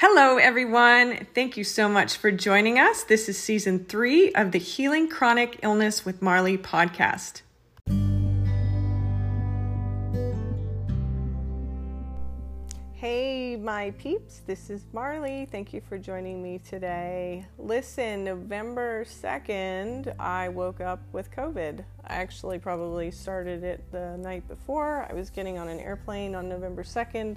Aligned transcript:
Hello, 0.00 0.36
everyone. 0.36 1.26
Thank 1.34 1.56
you 1.56 1.64
so 1.64 1.88
much 1.88 2.18
for 2.18 2.30
joining 2.30 2.78
us. 2.78 3.02
This 3.02 3.28
is 3.28 3.36
season 3.36 3.84
three 3.86 4.30
of 4.32 4.52
the 4.52 4.58
Healing 4.60 5.08
Chronic 5.08 5.58
Illness 5.64 6.04
with 6.04 6.22
Marly 6.22 6.56
podcast. 6.56 7.42
Hey, 12.92 13.56
my 13.56 13.90
peeps, 13.98 14.42
this 14.46 14.70
is 14.70 14.86
Marly. 14.92 15.48
Thank 15.50 15.72
you 15.72 15.80
for 15.80 15.98
joining 15.98 16.40
me 16.44 16.60
today. 16.60 17.44
Listen, 17.58 18.22
November 18.22 19.04
2nd, 19.04 20.14
I 20.20 20.48
woke 20.48 20.80
up 20.80 21.00
with 21.10 21.28
COVID. 21.32 21.84
I 22.06 22.14
actually 22.14 22.60
probably 22.60 23.10
started 23.10 23.64
it 23.64 23.82
the 23.90 24.16
night 24.18 24.46
before. 24.46 25.08
I 25.10 25.14
was 25.14 25.28
getting 25.28 25.58
on 25.58 25.66
an 25.66 25.80
airplane 25.80 26.36
on 26.36 26.48
November 26.48 26.84
2nd 26.84 27.36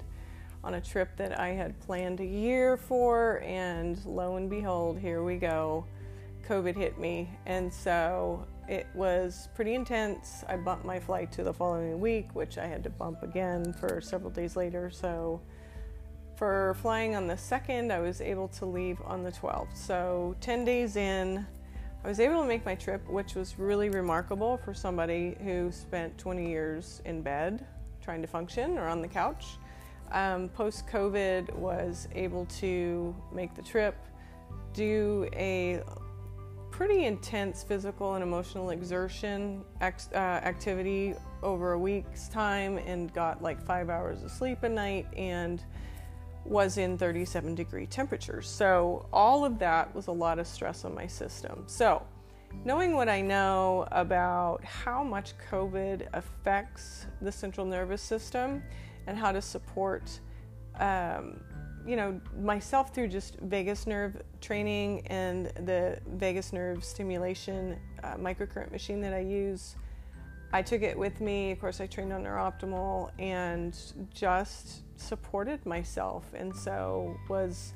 on 0.64 0.74
a 0.74 0.80
trip 0.80 1.16
that 1.16 1.38
I 1.38 1.48
had 1.48 1.78
planned 1.80 2.20
a 2.20 2.24
year 2.24 2.76
for, 2.76 3.40
and 3.42 3.98
lo 4.04 4.36
and 4.36 4.48
behold, 4.48 4.98
here 4.98 5.22
we 5.22 5.36
go. 5.36 5.84
COVID 6.48 6.76
hit 6.76 6.98
me, 6.98 7.30
and 7.46 7.72
so 7.72 8.46
it 8.68 8.86
was 8.94 9.48
pretty 9.54 9.74
intense. 9.74 10.44
I 10.48 10.56
bumped 10.56 10.84
my 10.84 11.00
flight 11.00 11.32
to 11.32 11.44
the 11.44 11.52
following 11.52 12.00
week, 12.00 12.28
which 12.34 12.58
I 12.58 12.66
had 12.66 12.84
to 12.84 12.90
bump 12.90 13.22
again 13.22 13.72
for 13.72 14.00
several 14.00 14.30
days 14.30 14.56
later. 14.56 14.90
So, 14.90 15.40
for 16.36 16.74
flying 16.80 17.14
on 17.14 17.26
the 17.26 17.36
2nd, 17.36 17.90
I 17.90 18.00
was 18.00 18.20
able 18.20 18.48
to 18.48 18.66
leave 18.66 19.00
on 19.04 19.22
the 19.22 19.30
12th. 19.30 19.76
So, 19.76 20.34
10 20.40 20.64
days 20.64 20.96
in, 20.96 21.46
I 22.04 22.08
was 22.08 22.18
able 22.18 22.42
to 22.42 22.48
make 22.48 22.64
my 22.64 22.74
trip, 22.74 23.08
which 23.08 23.34
was 23.34 23.58
really 23.58 23.88
remarkable 23.88 24.56
for 24.58 24.74
somebody 24.74 25.36
who 25.44 25.70
spent 25.70 26.16
20 26.18 26.48
years 26.48 27.00
in 27.04 27.22
bed 27.22 27.64
trying 28.00 28.22
to 28.22 28.28
function 28.28 28.78
or 28.78 28.88
on 28.88 29.00
the 29.00 29.08
couch. 29.08 29.56
Um, 30.12 30.48
Post 30.50 30.86
COVID, 30.86 31.54
was 31.54 32.06
able 32.14 32.44
to 32.60 33.14
make 33.32 33.54
the 33.54 33.62
trip, 33.62 33.96
do 34.74 35.28
a 35.34 35.82
pretty 36.70 37.04
intense 37.04 37.62
physical 37.62 38.14
and 38.14 38.22
emotional 38.22 38.70
exertion 38.70 39.62
ex- 39.80 40.08
uh, 40.14 40.16
activity 40.16 41.14
over 41.42 41.72
a 41.72 41.78
week's 41.78 42.28
time 42.28 42.78
and 42.78 43.12
got 43.12 43.42
like 43.42 43.62
five 43.64 43.90
hours 43.90 44.22
of 44.22 44.30
sleep 44.30 44.62
a 44.62 44.68
night 44.68 45.06
and 45.16 45.62
was 46.44 46.78
in 46.78 46.98
37 46.98 47.54
degree 47.54 47.86
temperatures. 47.86 48.48
So, 48.48 49.06
all 49.12 49.44
of 49.44 49.58
that 49.60 49.94
was 49.94 50.08
a 50.08 50.12
lot 50.12 50.38
of 50.38 50.46
stress 50.46 50.84
on 50.84 50.94
my 50.94 51.06
system. 51.06 51.64
So, 51.66 52.02
knowing 52.64 52.96
what 52.96 53.08
I 53.08 53.20
know 53.20 53.86
about 53.92 54.64
how 54.64 55.04
much 55.04 55.34
COVID 55.50 56.08
affects 56.12 57.06
the 57.20 57.30
central 57.30 57.66
nervous 57.66 58.02
system 58.02 58.62
and 59.06 59.18
how 59.18 59.32
to 59.32 59.42
support 59.42 60.20
um, 60.78 61.40
you 61.86 61.96
know, 61.96 62.20
myself 62.40 62.94
through 62.94 63.08
just 63.08 63.36
vagus 63.40 63.86
nerve 63.86 64.22
training 64.40 65.06
and 65.08 65.46
the 65.66 65.98
vagus 66.06 66.52
nerve 66.52 66.84
stimulation 66.84 67.78
uh, 68.04 68.14
microcurrent 68.14 68.70
machine 68.70 69.00
that 69.00 69.12
I 69.12 69.20
use. 69.20 69.76
I 70.52 70.62
took 70.62 70.82
it 70.82 70.96
with 70.96 71.20
me. 71.20 71.50
Of 71.50 71.60
course, 71.60 71.80
I 71.80 71.86
trained 71.86 72.12
on 72.12 72.24
Neuroptimal 72.24 73.10
and 73.18 73.76
just 74.12 74.82
supported 74.96 75.64
myself, 75.64 76.26
and 76.34 76.54
so 76.54 77.16
was 77.28 77.72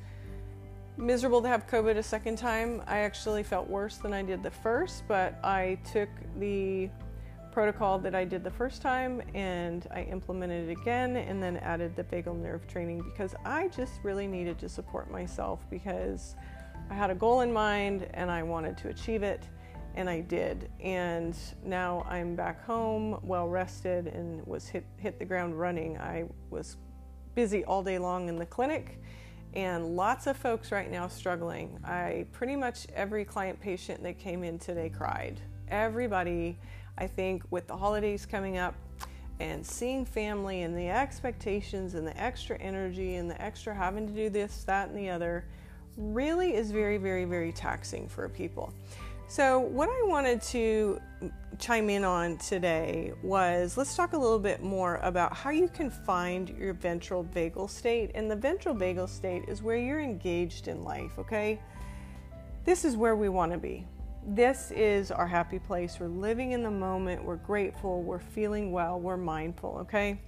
miserable 0.99 1.43
to 1.43 1.49
have 1.49 1.67
COVID 1.67 1.97
a 1.97 2.03
second 2.03 2.37
time. 2.37 2.83
I 2.87 2.99
actually 2.99 3.43
felt 3.43 3.69
worse 3.69 3.97
than 3.97 4.13
I 4.13 4.23
did 4.23 4.43
the 4.43 4.51
first, 4.51 5.05
but 5.09 5.39
I 5.43 5.79
took 5.91 6.09
the 6.39 6.91
protocol 7.57 7.99
that 7.99 8.15
I 8.15 8.23
did 8.23 8.45
the 8.45 8.51
first 8.51 8.83
time 8.83 9.23
and 9.35 9.87
I 9.91 10.03
implemented 10.03 10.69
it 10.69 10.73
again 10.73 11.17
and 11.17 11.43
then 11.43 11.57
added 11.57 11.97
the 11.97 12.05
vagal 12.05 12.39
nerve 12.39 12.69
training 12.69 13.01
because 13.01 13.35
I 13.47 13.69
just 13.69 13.93
really 14.03 14.27
needed 14.27 14.59
to 14.59 14.69
support 14.69 15.11
myself 15.11 15.65
because 15.71 16.35
I 16.91 16.95
had 16.95 17.09
a 17.09 17.15
goal 17.15 17.41
in 17.41 17.51
mind 17.51 18.09
and 18.13 18.31
I 18.31 18.43
wanted 18.43 18.77
to 18.77 18.89
achieve 18.89 19.23
it 19.23 19.49
and 19.95 20.07
I 20.07 20.21
did. 20.21 20.69
And 20.81 21.35
now 21.65 22.05
I'm 22.07 22.37
back 22.37 22.63
home, 22.63 23.21
well 23.23 23.49
rested, 23.49 24.09
and 24.09 24.47
was 24.47 24.69
hit, 24.69 24.85
hit 24.99 25.19
the 25.19 25.25
ground 25.25 25.59
running. 25.59 25.97
I 25.97 26.25
was 26.51 26.77
busy 27.35 27.65
all 27.65 27.83
day 27.83 27.99
long 27.99 28.29
in 28.29 28.37
the 28.37 28.45
clinic 28.45 29.01
and 29.55 29.97
lots 29.97 30.27
of 30.27 30.37
folks 30.37 30.73
right 30.73 30.91
now 30.91 31.09
struggling. 31.09 31.79
I 31.83 32.27
pretty 32.33 32.55
much 32.55 32.87
every 32.95 33.25
client 33.25 33.59
patient 33.59 34.03
that 34.03 34.19
came 34.19 34.45
in 34.45 34.59
today 34.59 34.91
cried. 34.91 35.41
Everybody 35.69 36.59
I 36.99 37.07
think 37.07 37.43
with 37.51 37.67
the 37.67 37.77
holidays 37.77 38.27
coming 38.27 38.59
up 38.59 38.75
and 39.39 39.65
seeing 39.67 40.05
family 40.05 40.63
and 40.63 40.77
the 40.77 40.89
expectations 40.89 41.95
and 41.95 42.07
the 42.07 42.19
extra 42.21 42.59
energy 42.59 43.17
and 43.17 43.31
the 43.31 43.41
extra 43.41 43.75
having 43.75 44.07
to 44.07 44.13
do 44.13 44.31
this, 44.31 44.65
that, 44.65 44.89
and 44.89 44.97
the 44.97 45.11
other 45.11 45.45
really 45.97 46.55
is 46.55 46.71
very, 46.71 46.97
very, 46.97 47.25
very 47.25 47.53
taxing 47.53 48.09
for 48.09 48.29
people. 48.29 48.73
So, 49.29 49.59
what 49.59 49.89
I 49.89 50.07
wanted 50.07 50.41
to 50.43 51.01
chime 51.59 51.91
in 51.91 52.05
on 52.05 52.39
today 52.39 53.13
was 53.23 53.77
let's 53.77 53.97
talk 53.97 54.13
a 54.13 54.19
little 54.19 54.39
bit 54.39 54.63
more 54.63 54.97
about 55.03 55.35
how 55.35 55.51
you 55.51 55.69
can 55.69 55.91
find 55.91 56.49
your 56.51 56.75
ventral 56.75 57.25
vagal 57.25 57.69
state. 57.69 58.13
And 58.15 58.31
the 58.31 58.37
ventral 58.37 58.75
vagal 58.75 59.09
state 59.09 59.43
is 59.49 59.63
where 59.63 59.77
you're 59.77 60.01
engaged 60.01 60.69
in 60.69 60.85
life, 60.85 61.19
okay? 61.19 61.61
This 62.65 62.85
is 62.85 62.97
where 62.97 63.17
we 63.17 63.29
want 63.29 63.51
to 63.53 63.59
be 63.59 63.85
this 64.27 64.73
is 64.73 65.13
our 65.13 65.27
happy 65.27 65.59
place. 65.59 65.99
We're 66.01 66.09
living 66.09 66.53
in 66.53 66.63
the 66.63 66.71
moment. 66.71 67.25
We're 67.25 67.37
grateful. 67.37 68.03
We're 68.03 68.19
feeling 68.19 68.73
well. 68.73 68.99
We're 68.99 69.17
mindful. 69.17 69.79
Okay. 69.83 70.21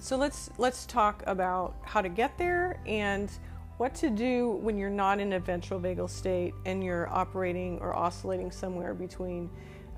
So 0.00 0.16
let's 0.16 0.50
let's 0.58 0.86
talk 0.86 1.22
about 1.26 1.76
how 1.84 2.00
to 2.00 2.08
get 2.08 2.36
there 2.36 2.80
and 2.86 3.30
what 3.76 3.94
to 3.96 4.10
do 4.10 4.58
when 4.62 4.76
you're 4.76 4.90
not 4.90 5.20
in 5.20 5.34
a 5.34 5.40
ventral 5.40 5.78
vagal 5.78 6.10
state 6.10 6.52
and 6.66 6.82
you're 6.82 7.08
operating 7.08 7.78
or 7.78 7.94
oscillating 7.94 8.50
somewhere 8.50 8.92
between 8.92 9.48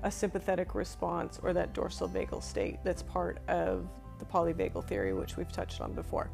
a 0.03 0.11
sympathetic 0.11 0.75
response 0.75 1.39
or 1.41 1.51
that 1.53 1.73
dorsal 1.73 2.07
vagal 2.07 2.43
state 2.43 2.77
that's 2.83 3.01
part 3.01 3.39
of 3.47 3.87
the 4.19 4.25
polyvagal 4.25 4.87
theory, 4.87 5.13
which 5.13 5.35
we've 5.35 5.51
touched 5.51 5.81
on 5.81 5.93
before. 5.93 6.29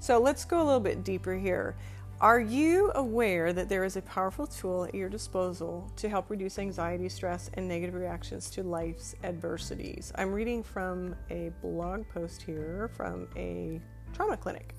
So 0.00 0.18
let's 0.18 0.44
go 0.44 0.62
a 0.62 0.64
little 0.64 0.80
bit 0.80 1.04
deeper 1.04 1.34
here. 1.34 1.76
Are 2.20 2.40
you 2.40 2.90
aware 2.96 3.52
that 3.52 3.68
there 3.68 3.84
is 3.84 3.96
a 3.96 4.02
powerful 4.02 4.44
tool 4.44 4.82
at 4.86 4.92
your 4.92 5.08
disposal 5.08 5.88
to 5.94 6.08
help 6.08 6.30
reduce 6.30 6.58
anxiety, 6.58 7.08
stress, 7.08 7.48
and 7.54 7.68
negative 7.68 7.94
reactions 7.94 8.50
to 8.50 8.64
life's 8.64 9.14
adversities? 9.22 10.10
I'm 10.16 10.32
reading 10.32 10.64
from 10.64 11.14
a 11.30 11.52
blog 11.62 12.08
post 12.08 12.42
here 12.42 12.90
from 12.96 13.28
a 13.36 13.80
trauma 14.12 14.36
clinic. 14.36 14.74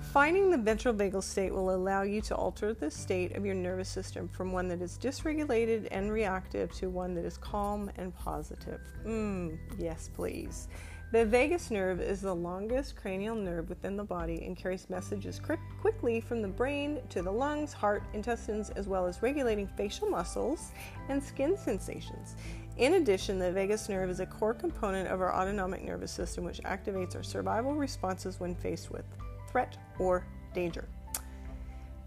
Finding 0.00 0.50
the 0.50 0.56
ventral 0.56 0.94
vagal 0.94 1.24
state 1.24 1.52
will 1.52 1.74
allow 1.74 2.00
you 2.00 2.22
to 2.22 2.34
alter 2.34 2.72
the 2.72 2.90
state 2.90 3.36
of 3.36 3.44
your 3.44 3.54
nervous 3.54 3.90
system 3.90 4.26
from 4.26 4.50
one 4.50 4.66
that 4.68 4.80
is 4.80 4.96
dysregulated 4.96 5.88
and 5.90 6.10
reactive 6.10 6.72
to 6.76 6.88
one 6.88 7.12
that 7.16 7.26
is 7.26 7.36
calm 7.36 7.90
and 7.96 8.14
positive. 8.14 8.80
Mm, 9.04 9.58
yes, 9.76 10.08
please. 10.14 10.68
The 11.12 11.24
vagus 11.24 11.70
nerve 11.70 12.00
is 12.00 12.20
the 12.20 12.34
longest 12.34 12.96
cranial 12.96 13.36
nerve 13.36 13.68
within 13.68 13.96
the 13.96 14.02
body 14.02 14.42
and 14.44 14.56
carries 14.56 14.90
messages 14.90 15.38
quick, 15.38 15.60
quickly 15.80 16.20
from 16.20 16.42
the 16.42 16.48
brain 16.48 17.00
to 17.10 17.22
the 17.22 17.30
lungs, 17.30 17.72
heart, 17.72 18.02
intestines, 18.12 18.70
as 18.70 18.88
well 18.88 19.06
as 19.06 19.22
regulating 19.22 19.68
facial 19.68 20.10
muscles 20.10 20.72
and 21.08 21.22
skin 21.22 21.56
sensations. 21.56 22.34
In 22.78 22.94
addition, 22.94 23.38
the 23.38 23.52
vagus 23.52 23.88
nerve 23.88 24.10
is 24.10 24.18
a 24.18 24.26
core 24.26 24.52
component 24.52 25.06
of 25.08 25.20
our 25.20 25.32
autonomic 25.32 25.84
nervous 25.84 26.10
system, 26.10 26.42
which 26.42 26.60
activates 26.62 27.14
our 27.14 27.22
survival 27.22 27.74
responses 27.74 28.40
when 28.40 28.56
faced 28.56 28.90
with 28.90 29.04
threat 29.48 29.76
or 30.00 30.26
danger. 30.54 30.88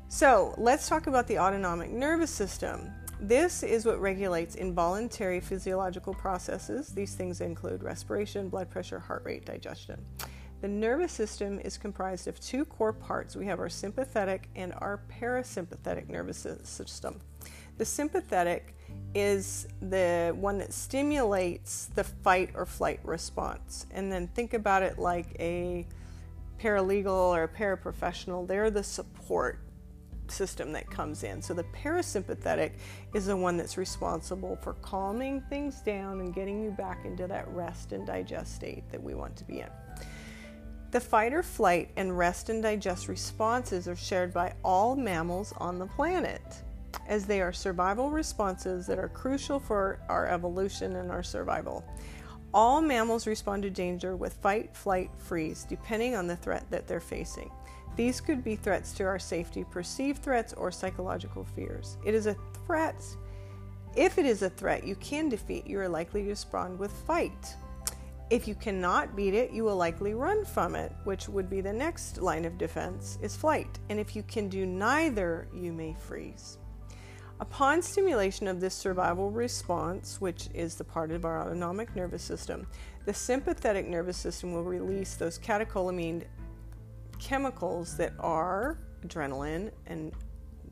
So, 0.10 0.54
let's 0.58 0.90
talk 0.90 1.08
about 1.08 1.26
the 1.26 1.40
autonomic 1.40 1.90
nervous 1.90 2.32
system. 2.32 2.92
This 3.22 3.64
is 3.64 3.86
what 3.86 4.00
regulates 4.00 4.56
involuntary 4.56 5.42
physiological 5.42 6.14
processes. 6.14 6.90
These 6.90 7.16
things 7.16 7.42
include 7.42 7.84
respiration, 7.84 8.48
blood 8.48 8.70
pressure, 8.70 8.98
heart 8.98 9.24
rate, 9.26 9.46
digestion. 9.46 10.00
The 10.62 10.70
nervous 10.70 11.12
system 11.12 11.60
is 11.60 11.78
comprised 11.78 12.30
of 12.30 12.40
two 12.40 12.64
core 12.64 12.94
parts. 12.94 13.36
We 13.36 13.46
have 13.46 13.60
our 13.60 13.70
sympathetic 13.70 14.50
and 14.56 14.74
our 14.78 15.02
parasympathetic 15.12 16.10
nervous 16.10 16.48
system. 16.64 17.20
The 17.78 17.86
sympathetic 17.86 18.76
is 19.14 19.68
the 19.82 20.34
one 20.38 20.58
that 20.60 20.74
stimulates 20.74 21.88
the 21.96 22.04
fight 22.06 22.52
or 22.56 22.66
flight 22.66 23.02
response. 23.04 23.86
And 23.92 24.12
then 24.12 24.28
think 24.30 24.54
about 24.54 24.82
it 24.82 24.98
like 24.98 25.36
a 25.40 25.86
paralegal 26.62 27.08
or 27.08 27.44
a 27.44 27.48
paraprofessional. 27.50 28.48
They're 28.48 28.72
the 28.72 28.84
support 28.84 29.60
system 30.32 30.72
that 30.74 30.90
comes 30.90 31.24
in. 31.24 31.42
So 31.42 31.54
the 31.54 31.64
parasympathetic 31.64 32.72
is 33.14 33.26
the 33.26 33.38
one 33.38 33.58
that's 33.58 33.78
responsible 33.78 34.56
for 34.58 34.74
calming 34.76 35.42
things 35.50 35.82
down 35.82 36.20
and 36.20 36.34
getting 36.34 36.64
you 36.64 36.72
back 36.72 37.06
into 37.06 37.28
that 37.28 37.48
rest 37.50 37.92
and 37.92 38.06
digest 38.06 38.56
state 38.56 38.84
that 38.92 39.02
we 39.02 39.16
want 39.16 39.36
to 39.38 39.44
be 39.44 39.60
in. 39.60 39.70
The 40.92 41.00
fight 41.00 41.34
or 41.34 41.44
flight 41.44 41.92
and 41.98 42.18
rest 42.18 42.50
and 42.50 42.64
digest 42.64 43.08
responses 43.08 43.88
are 43.88 43.96
shared 43.96 44.34
by 44.34 44.54
all 44.64 44.96
mammals 44.96 45.54
on 45.58 45.78
the 45.78 45.86
planet, 45.86 46.42
as 47.08 47.26
they 47.26 47.42
are 47.42 47.54
survival 47.54 48.10
responses 48.10 48.88
that 48.88 48.98
are 48.98 49.10
crucial 49.10 49.60
for 49.60 50.00
our 50.10 50.28
evolution 50.28 50.96
and 50.96 51.12
our 51.12 51.22
survival. 51.22 51.84
All 52.52 52.82
mammals 52.82 53.28
respond 53.28 53.62
to 53.64 53.70
danger 53.70 54.16
with 54.16 54.34
fight, 54.34 54.76
flight, 54.76 55.12
freeze, 55.20 55.68
depending 55.70 56.16
on 56.16 56.26
the 56.26 56.36
threat 56.36 56.66
that 56.72 56.88
they're 56.88 57.00
facing. 57.00 57.52
These 57.96 58.22
could 58.22 58.44
be 58.44 58.56
threats 58.56 58.94
to 58.94 59.04
our 59.04 59.20
safety, 59.20 59.64
perceived 59.64 60.24
threats, 60.24 60.54
or 60.54 60.72
psychological 60.72 61.44
fears. 61.44 61.98
It 62.06 62.14
is 62.14 62.28
a 62.28 62.36
threat. 62.66 63.04
If 63.96 64.18
it 64.18 64.26
is 64.26 64.42
a 64.42 64.50
threat 64.50 64.86
you 64.86 64.96
can 64.96 65.30
defeat, 65.30 65.68
you 65.68 65.80
are 65.80 65.90
likely 65.90 66.24
to 66.24 66.30
respond 66.30 66.80
with 66.80 66.92
fight. 66.92 67.56
If 68.30 68.48
you 68.48 68.54
cannot 68.54 69.16
beat 69.16 69.34
it, 69.34 69.52
you 69.52 69.64
will 69.64 69.76
likely 69.76 70.14
run 70.14 70.46
from 70.46 70.76
it, 70.76 70.94
which 71.04 71.28
would 71.28 71.50
be 71.50 71.62
the 71.62 71.74
next 71.74 72.22
line 72.22 72.46
of 72.46 72.60
defense 72.60 73.18
is 73.24 73.36
flight. 73.36 73.80
And 73.90 74.00
if 74.00 74.16
you 74.16 74.22
can 74.24 74.50
do 74.50 74.68
neither, 74.68 75.48
you 75.54 75.74
may 75.74 75.96
freeze. 75.98 76.60
Upon 77.42 77.82
stimulation 77.82 78.48
of 78.48 78.60
this 78.60 78.76
survival 78.76 79.32
response, 79.32 80.22
which 80.22 80.50
is 80.54 80.76
the 80.76 80.84
part 80.84 81.10
of 81.10 81.26
our 81.26 81.42
autonomic 81.42 81.96
nervous 81.96 82.22
system, 82.22 82.68
the 83.06 83.14
sympathetic 83.14 83.88
nervous 83.88 84.18
system 84.18 84.54
will 84.54 84.64
release 84.64 85.16
those 85.16 85.40
catecholamine 85.40 86.26
chemicals 87.20 87.96
that 87.98 88.14
are 88.20 88.78
adrenaline 89.06 89.72
and 89.88 90.14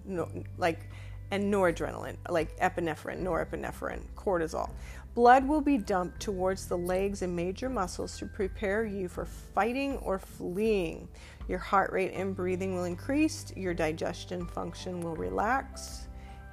no, 0.06 0.30
like 0.58 0.90
and 1.32 1.54
noradrenaline, 1.54 2.16
like 2.30 2.58
epinephrine, 2.60 3.22
norepinephrine, 3.22 4.02
cortisol. 4.16 4.70
Blood 5.14 5.48
will 5.48 5.62
be 5.62 5.78
dumped 5.78 6.22
towards 6.22 6.68
the 6.68 6.78
legs 6.78 7.22
and 7.22 7.36
major 7.36 7.70
muscles 7.70 8.18
to 8.20 8.26
prepare 8.26 8.86
you 8.86 9.10
for 9.10 9.26
fighting 9.26 9.98
or 9.98 10.20
fleeing. 10.20 11.08
Your 11.48 11.58
heart 11.58 11.92
rate 11.92 12.14
and 12.14 12.36
breathing 12.36 12.76
will 12.76 12.86
increase, 12.86 13.52
your 13.56 13.74
digestion 13.74 14.46
function 14.46 15.02
will 15.02 15.16
relax. 15.16 16.08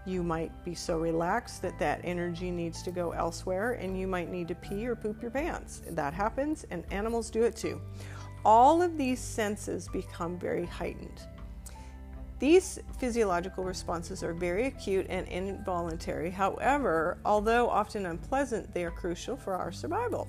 You 0.07 0.23
might 0.23 0.53
be 0.65 0.75
so 0.75 0.99
relaxed 0.99 1.63
that 1.63 1.79
that 1.79 2.01
energy 2.05 2.51
needs 2.51 2.83
to 2.83 2.91
go 2.91 3.13
elsewhere 3.13 3.73
and 3.73 3.99
you 3.99 4.07
might 4.07 4.31
need 4.31 4.49
to 4.49 4.55
pee 4.55 4.87
or 4.87 4.97
poop 4.97 5.23
your 5.23 5.31
pants. 5.31 5.83
That 5.91 6.13
happens 6.13 6.65
and 6.71 6.85
animals 6.91 7.31
do 7.31 7.45
it 7.45 7.57
too 7.57 7.81
all 8.45 8.83
of 8.83 8.97
these 8.99 9.21
senses 9.21 9.89
become 9.89 10.39
very 10.39 10.67
heightened. 10.67 11.23
These 12.39 12.81
physiological 12.99 13.65
responses 13.65 14.23
are 14.23 14.35
very 14.35 14.67
acute 14.67 15.07
and 15.09 15.27
involuntary. 15.29 16.31
However, 16.31 17.19
although 17.25 17.71
often 17.71 18.07
unpleasant, 18.07 18.75
they 18.75 18.85
are 18.85 18.91
crucial 18.91 19.37
for 19.37 19.55
our 19.55 19.73
survival. 19.73 20.29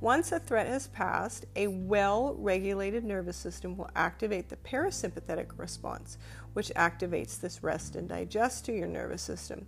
Once 0.00 0.32
a 0.32 0.40
threat 0.40 0.66
has 0.66 0.86
passed, 0.86 1.44
a 1.56 1.66
well 1.66 2.34
regulated 2.38 3.04
nervous 3.04 3.36
system 3.36 3.76
will 3.76 3.90
activate 3.94 4.48
the 4.48 4.56
parasympathetic 4.56 5.48
response, 5.58 6.16
which 6.54 6.72
activates 6.76 7.38
this 7.38 7.62
rest 7.62 7.96
and 7.96 8.08
digest 8.08 8.64
to 8.64 8.72
your 8.72 8.88
nervous 8.88 9.20
system. 9.20 9.66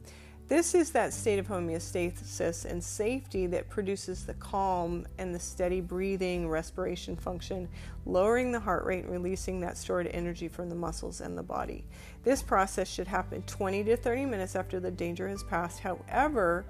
This 0.48 0.74
is 0.74 0.90
that 0.90 1.14
state 1.14 1.38
of 1.38 1.48
homeostasis 1.48 2.66
and 2.66 2.82
safety 2.82 3.46
that 3.46 3.70
produces 3.70 4.26
the 4.26 4.34
calm 4.34 5.06
and 5.16 5.34
the 5.34 5.40
steady 5.40 5.80
breathing, 5.80 6.48
respiration 6.48 7.16
function, 7.16 7.68
lowering 8.04 8.52
the 8.52 8.60
heart 8.60 8.84
rate 8.84 9.04
and 9.04 9.12
releasing 9.12 9.60
that 9.60 9.78
stored 9.78 10.08
energy 10.08 10.48
from 10.48 10.68
the 10.68 10.74
muscles 10.74 11.22
and 11.22 11.38
the 11.38 11.42
body. 11.42 11.84
This 12.22 12.42
process 12.42 12.88
should 12.88 13.06
happen 13.06 13.42
20 13.42 13.84
to 13.84 13.96
30 13.96 14.26
minutes 14.26 14.54
after 14.54 14.78
the 14.78 14.90
danger 14.90 15.26
has 15.28 15.42
passed. 15.44 15.78
However, 15.78 16.66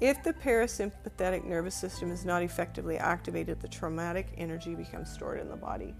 if 0.00 0.22
the 0.22 0.32
parasympathetic 0.32 1.44
nervous 1.44 1.74
system 1.74 2.12
is 2.12 2.24
not 2.24 2.42
effectively 2.42 2.98
activated, 2.98 3.60
the 3.60 3.68
traumatic 3.68 4.28
energy 4.36 4.74
becomes 4.74 5.10
stored 5.10 5.40
in 5.40 5.48
the 5.48 5.56
body. 5.56 5.94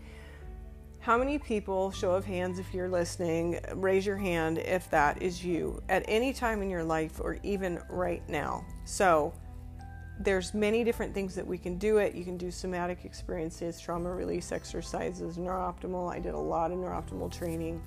How 1.04 1.18
many 1.18 1.38
people, 1.38 1.90
show 1.90 2.12
of 2.12 2.24
hands 2.24 2.58
if 2.58 2.72
you're 2.72 2.88
listening, 2.88 3.60
raise 3.74 4.06
your 4.06 4.16
hand 4.16 4.56
if 4.56 4.88
that 4.88 5.20
is 5.20 5.44
you 5.44 5.82
at 5.90 6.02
any 6.08 6.32
time 6.32 6.62
in 6.62 6.70
your 6.70 6.82
life 6.82 7.20
or 7.20 7.36
even 7.42 7.78
right 7.90 8.26
now. 8.26 8.64
So, 8.86 9.34
there's 10.18 10.54
many 10.54 10.82
different 10.82 11.12
things 11.12 11.34
that 11.34 11.46
we 11.46 11.58
can 11.58 11.76
do 11.76 11.98
it. 11.98 12.14
You 12.14 12.24
can 12.24 12.38
do 12.38 12.50
somatic 12.50 13.04
experiences, 13.04 13.78
trauma 13.78 14.10
release 14.14 14.50
exercises, 14.50 15.36
NeurOptimal. 15.36 16.10
I 16.10 16.20
did 16.20 16.32
a 16.32 16.38
lot 16.38 16.72
of 16.72 16.78
NeurOptimal 16.78 17.30
training. 17.30 17.82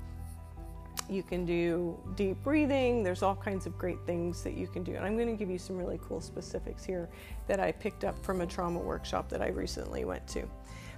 You 1.09 1.23
can 1.23 1.43
do 1.43 1.97
deep 2.15 2.37
breathing. 2.43 3.01
There's 3.01 3.23
all 3.23 3.35
kinds 3.35 3.65
of 3.65 3.79
great 3.79 3.97
things 4.05 4.43
that 4.43 4.53
you 4.53 4.67
can 4.67 4.83
do. 4.83 4.93
And 4.93 5.03
I'm 5.03 5.15
going 5.15 5.29
to 5.29 5.35
give 5.35 5.49
you 5.49 5.57
some 5.57 5.75
really 5.75 5.99
cool 6.07 6.21
specifics 6.21 6.85
here 6.85 7.09
that 7.47 7.59
I 7.59 7.71
picked 7.71 8.03
up 8.03 8.23
from 8.23 8.41
a 8.41 8.45
trauma 8.45 8.77
workshop 8.77 9.27
that 9.29 9.41
I 9.41 9.47
recently 9.47 10.05
went 10.05 10.27
to. 10.27 10.47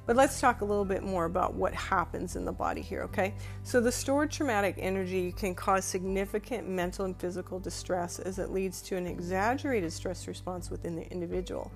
But 0.10 0.16
let's 0.16 0.42
talk 0.42 0.62
a 0.62 0.66
little 0.66 0.86
bit 0.86 1.04
more 1.04 1.26
about 1.26 1.54
what 1.54 1.72
happens 1.72 2.36
in 2.36 2.44
the 2.44 2.52
body 2.52 2.82
here, 2.82 3.04
okay? 3.04 3.36
So, 3.62 3.80
the 3.80 3.92
stored 3.92 4.32
traumatic 4.32 4.74
energy 4.80 5.32
can 5.32 5.54
cause 5.54 5.86
significant 5.86 6.68
mental 6.68 7.06
and 7.06 7.16
physical 7.16 7.60
distress 7.60 8.18
as 8.18 8.40
it 8.40 8.50
leads 8.50 8.82
to 8.82 8.96
an 8.96 9.06
exaggerated 9.06 9.94
stress 9.94 10.28
response 10.28 10.72
within 10.72 10.96
the 10.96 11.08
individual. 11.12 11.72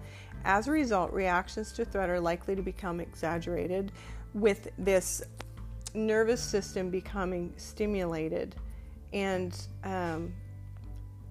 As 0.45 0.67
a 0.67 0.71
result, 0.71 1.13
reactions 1.13 1.71
to 1.73 1.85
threat 1.85 2.09
are 2.09 2.19
likely 2.19 2.55
to 2.55 2.63
become 2.63 2.99
exaggerated 2.99 3.91
with 4.33 4.67
this 4.79 5.21
nervous 5.93 6.41
system 6.41 6.89
becoming 6.89 7.53
stimulated 7.57 8.55
and 9.13 9.67
um, 9.83 10.33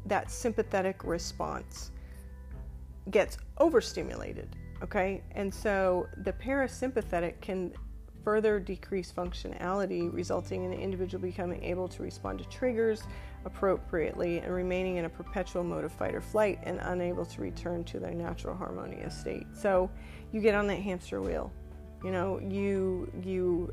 that 0.07 0.31
sympathetic 0.31 1.03
response 1.03 1.91
gets 3.11 3.39
overstimulated 3.59 4.55
Okay, 4.83 5.23
and 5.33 5.53
so 5.53 6.09
the 6.19 6.33
parasympathetic 6.33 7.41
can 7.41 7.73
further 8.25 8.59
decrease 8.61 9.13
functionality, 9.13 10.13
resulting 10.13 10.65
in 10.65 10.71
the 10.71 10.77
individual 10.77 11.23
becoming 11.23 11.63
able 11.63 11.89
to 11.89 12.03
respond 12.03 12.39
to 12.39 12.45
triggers 12.49 13.03
appropriately 13.45 14.39
and 14.39 14.53
remaining 14.53 14.97
in 14.97 15.05
a 15.05 15.09
perpetual 15.09 15.65
mode 15.65 15.85
of 15.85 15.93
fight 15.93 16.15
or 16.15 16.21
flight 16.21 16.59
and 16.63 16.79
unable 16.83 17.27
to 17.27 17.41
return 17.41 17.83
to 17.85 17.99
their 17.99 18.13
natural 18.13 18.57
harmonious 18.57 19.19
state. 19.19 19.47
So 19.55 19.91
you 20.33 20.41
get 20.41 20.55
on 20.55 20.67
that 20.69 20.79
hamster 20.79 21.21
wheel. 21.21 21.53
You 22.05 22.11
know, 22.11 22.39
you 22.41 23.11
you 23.23 23.73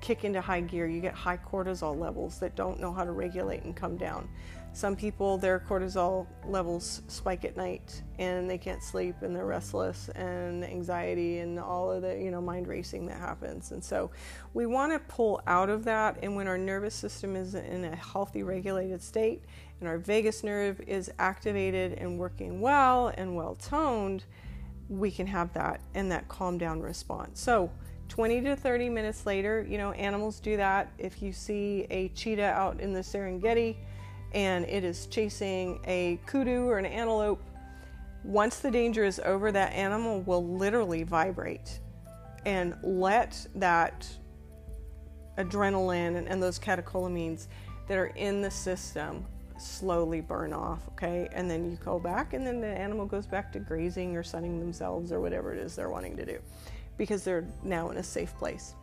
kick 0.00 0.24
into 0.24 0.40
high 0.40 0.60
gear, 0.60 0.86
you 0.86 1.00
get 1.00 1.14
high 1.14 1.38
cortisol 1.38 1.98
levels 1.98 2.38
that 2.38 2.54
don't 2.54 2.78
know 2.78 2.92
how 2.92 3.04
to 3.04 3.12
regulate 3.12 3.62
and 3.64 3.74
come 3.74 3.96
down. 3.96 4.28
Some 4.74 4.96
people, 4.96 5.38
their 5.38 5.60
cortisol 5.60 6.26
levels 6.44 7.02
spike 7.06 7.44
at 7.44 7.56
night 7.56 8.02
and 8.18 8.50
they 8.50 8.58
can't 8.58 8.82
sleep 8.82 9.14
and 9.22 9.34
they're 9.34 9.46
restless 9.46 10.08
and 10.16 10.64
anxiety 10.64 11.38
and 11.38 11.60
all 11.60 11.92
of 11.92 12.02
the, 12.02 12.18
you 12.20 12.32
know, 12.32 12.40
mind 12.40 12.66
racing 12.66 13.06
that 13.06 13.20
happens. 13.20 13.70
And 13.70 13.82
so 13.82 14.10
we 14.52 14.66
want 14.66 14.92
to 14.92 14.98
pull 14.98 15.40
out 15.46 15.70
of 15.70 15.84
that. 15.84 16.18
And 16.24 16.34
when 16.34 16.48
our 16.48 16.58
nervous 16.58 16.92
system 16.92 17.36
is 17.36 17.54
in 17.54 17.84
a 17.84 17.94
healthy, 17.94 18.42
regulated 18.42 19.00
state 19.00 19.44
and 19.78 19.88
our 19.88 19.96
vagus 19.96 20.42
nerve 20.42 20.80
is 20.88 21.08
activated 21.20 21.92
and 21.92 22.18
working 22.18 22.60
well 22.60 23.12
and 23.16 23.36
well 23.36 23.54
toned, 23.54 24.24
we 24.88 25.08
can 25.08 25.28
have 25.28 25.52
that 25.52 25.82
and 25.94 26.10
that 26.10 26.26
calm 26.26 26.58
down 26.58 26.80
response. 26.80 27.40
So 27.40 27.70
20 28.08 28.40
to 28.40 28.56
30 28.56 28.88
minutes 28.88 29.24
later, 29.24 29.64
you 29.68 29.78
know, 29.78 29.92
animals 29.92 30.40
do 30.40 30.56
that. 30.56 30.92
If 30.98 31.22
you 31.22 31.32
see 31.32 31.86
a 31.90 32.08
cheetah 32.08 32.42
out 32.42 32.80
in 32.80 32.92
the 32.92 33.00
Serengeti, 33.00 33.76
and 34.34 34.64
it 34.66 34.84
is 34.84 35.06
chasing 35.06 35.80
a 35.86 36.18
kudu 36.26 36.66
or 36.68 36.78
an 36.78 36.86
antelope, 36.86 37.42
once 38.24 38.58
the 38.58 38.70
danger 38.70 39.04
is 39.04 39.20
over, 39.24 39.52
that 39.52 39.72
animal 39.72 40.22
will 40.22 40.44
literally 40.44 41.02
vibrate 41.04 41.78
and 42.44 42.74
let 42.82 43.46
that 43.54 44.06
adrenaline 45.38 46.16
and, 46.16 46.28
and 46.28 46.42
those 46.42 46.58
catecholamines 46.58 47.46
that 47.88 47.98
are 47.98 48.12
in 48.16 48.42
the 48.42 48.50
system 48.50 49.24
slowly 49.58 50.20
burn 50.20 50.52
off, 50.52 50.88
okay? 50.88 51.28
And 51.32 51.50
then 51.50 51.70
you 51.70 51.76
go 51.84 51.98
back, 51.98 52.32
and 52.32 52.46
then 52.46 52.60
the 52.60 52.66
animal 52.66 53.06
goes 53.06 53.26
back 53.26 53.52
to 53.52 53.60
grazing 53.60 54.16
or 54.16 54.22
sunning 54.22 54.58
themselves 54.58 55.12
or 55.12 55.20
whatever 55.20 55.52
it 55.52 55.58
is 55.58 55.76
they're 55.76 55.90
wanting 55.90 56.16
to 56.16 56.24
do 56.24 56.38
because 56.96 57.24
they're 57.24 57.46
now 57.62 57.90
in 57.90 57.98
a 57.98 58.02
safe 58.02 58.34
place. 58.36 58.74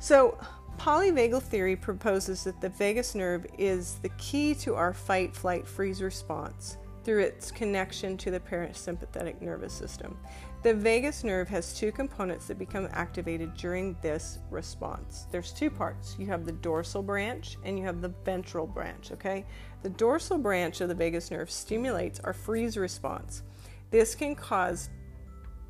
So, 0.00 0.38
Polyvagal 0.78 1.42
theory 1.42 1.76
proposes 1.76 2.44
that 2.44 2.60
the 2.60 2.70
vagus 2.70 3.14
nerve 3.14 3.46
is 3.58 3.96
the 4.02 4.08
key 4.10 4.54
to 4.56 4.74
our 4.74 4.94
fight, 4.94 5.34
flight, 5.34 5.66
freeze 5.66 6.02
response 6.02 6.78
through 7.04 7.20
its 7.20 7.50
connection 7.50 8.16
to 8.16 8.30
the 8.30 8.40
parasympathetic 8.40 9.40
nervous 9.40 9.72
system. 9.72 10.18
The 10.62 10.74
vagus 10.74 11.24
nerve 11.24 11.48
has 11.48 11.72
two 11.72 11.90
components 11.90 12.46
that 12.46 12.58
become 12.58 12.88
activated 12.92 13.54
during 13.54 13.96
this 14.02 14.38
response. 14.50 15.26
There's 15.30 15.52
two 15.52 15.70
parts. 15.70 16.16
You 16.18 16.26
have 16.26 16.44
the 16.44 16.52
dorsal 16.52 17.02
branch 17.02 17.56
and 17.64 17.78
you 17.78 17.84
have 17.86 18.02
the 18.02 18.12
ventral 18.24 18.66
branch, 18.66 19.12
okay? 19.12 19.46
The 19.82 19.88
dorsal 19.88 20.36
branch 20.36 20.82
of 20.82 20.88
the 20.88 20.94
vagus 20.94 21.30
nerve 21.30 21.50
stimulates 21.50 22.20
our 22.20 22.34
freeze 22.34 22.76
response. 22.76 23.42
This 23.90 24.14
can 24.14 24.34
cause 24.34 24.90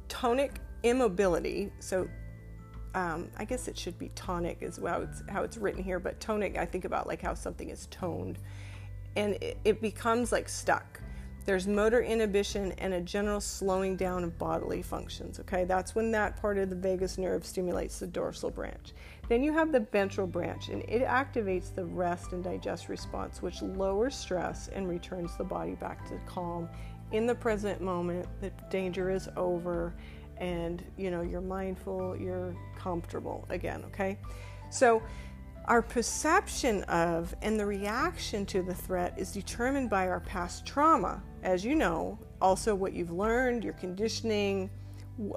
tonic 0.08 0.60
immobility, 0.82 1.70
so 1.78 2.08
um, 2.94 3.30
I 3.38 3.44
guess 3.44 3.68
it 3.68 3.78
should 3.78 3.98
be 3.98 4.10
tonic 4.14 4.62
as 4.62 4.80
well. 4.80 5.02
it's, 5.02 5.22
how 5.28 5.42
it's 5.42 5.56
written 5.56 5.82
here, 5.82 5.98
but 5.98 6.20
tonic, 6.20 6.56
I 6.56 6.64
think 6.64 6.84
about 6.84 7.06
like 7.06 7.22
how 7.22 7.34
something 7.34 7.70
is 7.70 7.86
toned 7.90 8.38
and 9.16 9.34
it, 9.34 9.58
it 9.64 9.80
becomes 9.80 10.32
like 10.32 10.48
stuck. 10.48 11.00
There's 11.46 11.66
motor 11.66 12.02
inhibition 12.02 12.72
and 12.78 12.94
a 12.94 13.00
general 13.00 13.40
slowing 13.40 13.96
down 13.96 14.24
of 14.24 14.38
bodily 14.38 14.82
functions. 14.82 15.40
Okay, 15.40 15.64
that's 15.64 15.94
when 15.94 16.10
that 16.12 16.40
part 16.40 16.58
of 16.58 16.70
the 16.70 16.76
vagus 16.76 17.18
nerve 17.18 17.44
stimulates 17.46 17.98
the 17.98 18.06
dorsal 18.06 18.50
branch. 18.50 18.92
Then 19.28 19.42
you 19.42 19.52
have 19.52 19.72
the 19.72 19.80
ventral 19.80 20.26
branch, 20.26 20.68
and 20.68 20.82
it 20.82 21.02
activates 21.02 21.74
the 21.74 21.86
rest 21.86 22.32
and 22.32 22.44
digest 22.44 22.88
response, 22.88 23.40
which 23.40 23.62
lowers 23.62 24.14
stress 24.14 24.68
and 24.68 24.88
returns 24.88 25.36
the 25.36 25.44
body 25.44 25.74
back 25.74 26.06
to 26.08 26.18
calm 26.26 26.68
in 27.12 27.26
the 27.26 27.34
present 27.34 27.80
moment. 27.80 28.28
The 28.40 28.52
danger 28.70 29.10
is 29.10 29.28
over, 29.36 29.94
and 30.40 30.82
you 30.96 31.10
know 31.10 31.20
you're 31.20 31.40
mindful 31.40 32.16
you're 32.16 32.54
comfortable 32.76 33.46
again 33.50 33.84
okay? 33.86 34.18
So, 34.70 35.02
our 35.66 35.82
perception 35.82 36.82
of 36.84 37.34
and 37.42 37.60
the 37.60 37.66
reaction 37.66 38.46
to 38.46 38.62
the 38.62 38.74
threat 38.74 39.14
is 39.18 39.30
determined 39.32 39.90
by 39.90 40.08
our 40.08 40.20
past 40.20 40.64
trauma, 40.64 41.22
as 41.42 41.64
you 41.64 41.74
know, 41.74 42.18
also 42.40 42.74
what 42.74 42.92
you've 42.92 43.10
learned, 43.10 43.62
your 43.62 43.74
conditioning, 43.74 44.70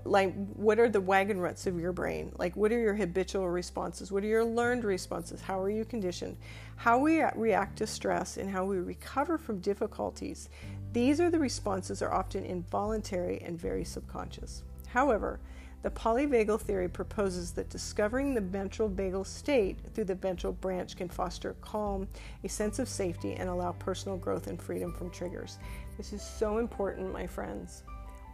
like 0.05 0.33
what 0.53 0.79
are 0.79 0.87
the 0.87 1.01
wagon 1.01 1.39
ruts 1.39 1.67
of 1.67 1.79
your 1.79 1.91
brain? 1.91 2.31
Like 2.37 2.55
what 2.55 2.71
are 2.71 2.79
your 2.79 2.95
habitual 2.95 3.49
responses? 3.49 4.11
What 4.11 4.23
are 4.23 4.27
your 4.27 4.45
learned 4.45 4.85
responses? 4.85 5.41
How 5.41 5.59
are 5.59 5.69
you 5.69 5.83
conditioned? 5.83 6.37
How 6.77 6.99
we 6.99 7.21
react 7.35 7.77
to 7.79 7.87
stress 7.87 8.37
and 8.37 8.49
how 8.49 8.65
we 8.65 8.77
recover 8.77 9.37
from 9.37 9.59
difficulties 9.59 10.49
these 10.93 11.19
are 11.19 11.31
the 11.31 11.39
responses 11.39 12.03
are 12.03 12.13
often 12.13 12.45
involuntary 12.45 13.41
and 13.41 13.59
very 13.59 13.83
subconscious 13.83 14.61
however 14.93 15.39
the 15.81 15.89
polyvagal 15.89 16.61
theory 16.61 16.87
proposes 16.87 17.51
that 17.51 17.69
discovering 17.69 18.33
the 18.33 18.39
ventral 18.39 18.89
vagal 18.89 19.27
state 19.27 19.79
through 19.93 20.05
the 20.05 20.15
ventral 20.15 20.53
branch 20.53 20.95
can 20.95 21.09
foster 21.09 21.57
calm, 21.59 22.07
a 22.45 22.47
sense 22.47 22.79
of 22.79 22.87
safety, 22.87 23.33
and 23.33 23.49
allow 23.49 23.73
personal 23.73 24.17
growth 24.17 24.47
and 24.47 24.61
freedom 24.61 24.93
from 24.93 25.09
triggers. 25.09 25.59
This 25.97 26.13
is 26.13 26.21
so 26.21 26.59
important, 26.59 27.11
my 27.11 27.27
friends 27.27 27.83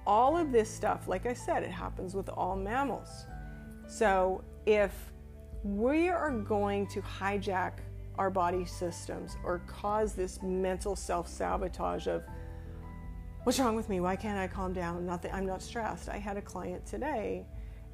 all 0.10 0.36
of 0.36 0.52
this 0.52 0.68
stuff, 0.68 1.08
like 1.08 1.28
I 1.28 1.34
said, 1.34 1.62
it 1.62 1.70
happens 1.70 2.16
with 2.16 2.30
all 2.30 2.56
mammals. 2.56 3.28
So 3.88 4.44
if 4.66 4.92
we 5.64 6.10
are 6.10 6.32
going 6.32 6.88
to 6.88 7.02
hijack 7.02 7.74
our 8.18 8.32
body 8.32 8.66
systems 8.66 9.38
or 9.44 9.62
cause 9.68 10.14
this 10.14 10.42
mental 10.42 10.96
self 10.96 11.28
sabotage 11.28 12.08
of 12.08 12.24
what's 13.44 13.60
wrong 13.60 13.76
with 13.76 13.90
me? 13.90 14.00
Why 14.00 14.16
can't 14.16 14.38
I 14.38 14.48
calm 14.48 14.74
down? 14.74 15.06
Nothing. 15.06 15.32
I'm 15.34 15.46
not 15.46 15.62
stressed. 15.62 16.10
I 16.10 16.18
had 16.18 16.38
a 16.38 16.42
client 16.42 16.86
today 16.86 17.46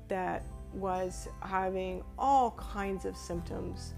that 0.08 0.46
was 0.74 1.28
having 1.42 2.04
all 2.18 2.52
kinds 2.52 3.06
of 3.06 3.16
symptoms, 3.16 3.94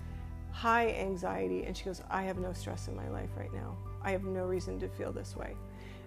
high 0.52 0.90
anxiety, 0.92 1.64
and 1.66 1.76
she 1.76 1.86
goes, 1.86 2.02
I 2.10 2.24
have 2.24 2.38
no 2.38 2.54
stress 2.54 2.88
in 2.88 2.96
my 2.96 3.10
life 3.10 3.30
right 3.36 3.54
now. 3.54 3.78
I 4.04 4.12
have 4.12 4.24
no 4.24 4.44
reason 4.44 4.80
to 4.80 4.90
feel 4.90 5.12
this 5.12 5.36
way. 5.36 5.56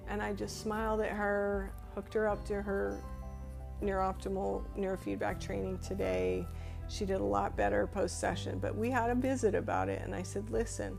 And 0.09 0.23
I 0.23 0.33
just 0.33 0.61
smiled 0.61 1.01
at 1.01 1.11
her 1.11 1.73
hooked 1.95 2.15
her 2.15 2.29
up 2.29 2.45
to 2.47 2.63
her 2.63 3.01
NeurOptimal 3.83 4.63
neurofeedback 4.77 5.41
training 5.41 5.79
today. 5.79 6.47
She 6.89 7.05
did 7.05 7.21
a 7.21 7.25
lot 7.25 7.57
better 7.57 7.87
post 7.87 8.21
session, 8.21 8.59
but 8.59 8.77
we 8.77 8.91
had 8.91 9.11
a 9.11 9.15
visit 9.15 9.55
about 9.55 9.89
it, 9.89 10.03
and 10.03 10.15
I 10.15 10.23
said, 10.23 10.51
Listen, 10.51 10.99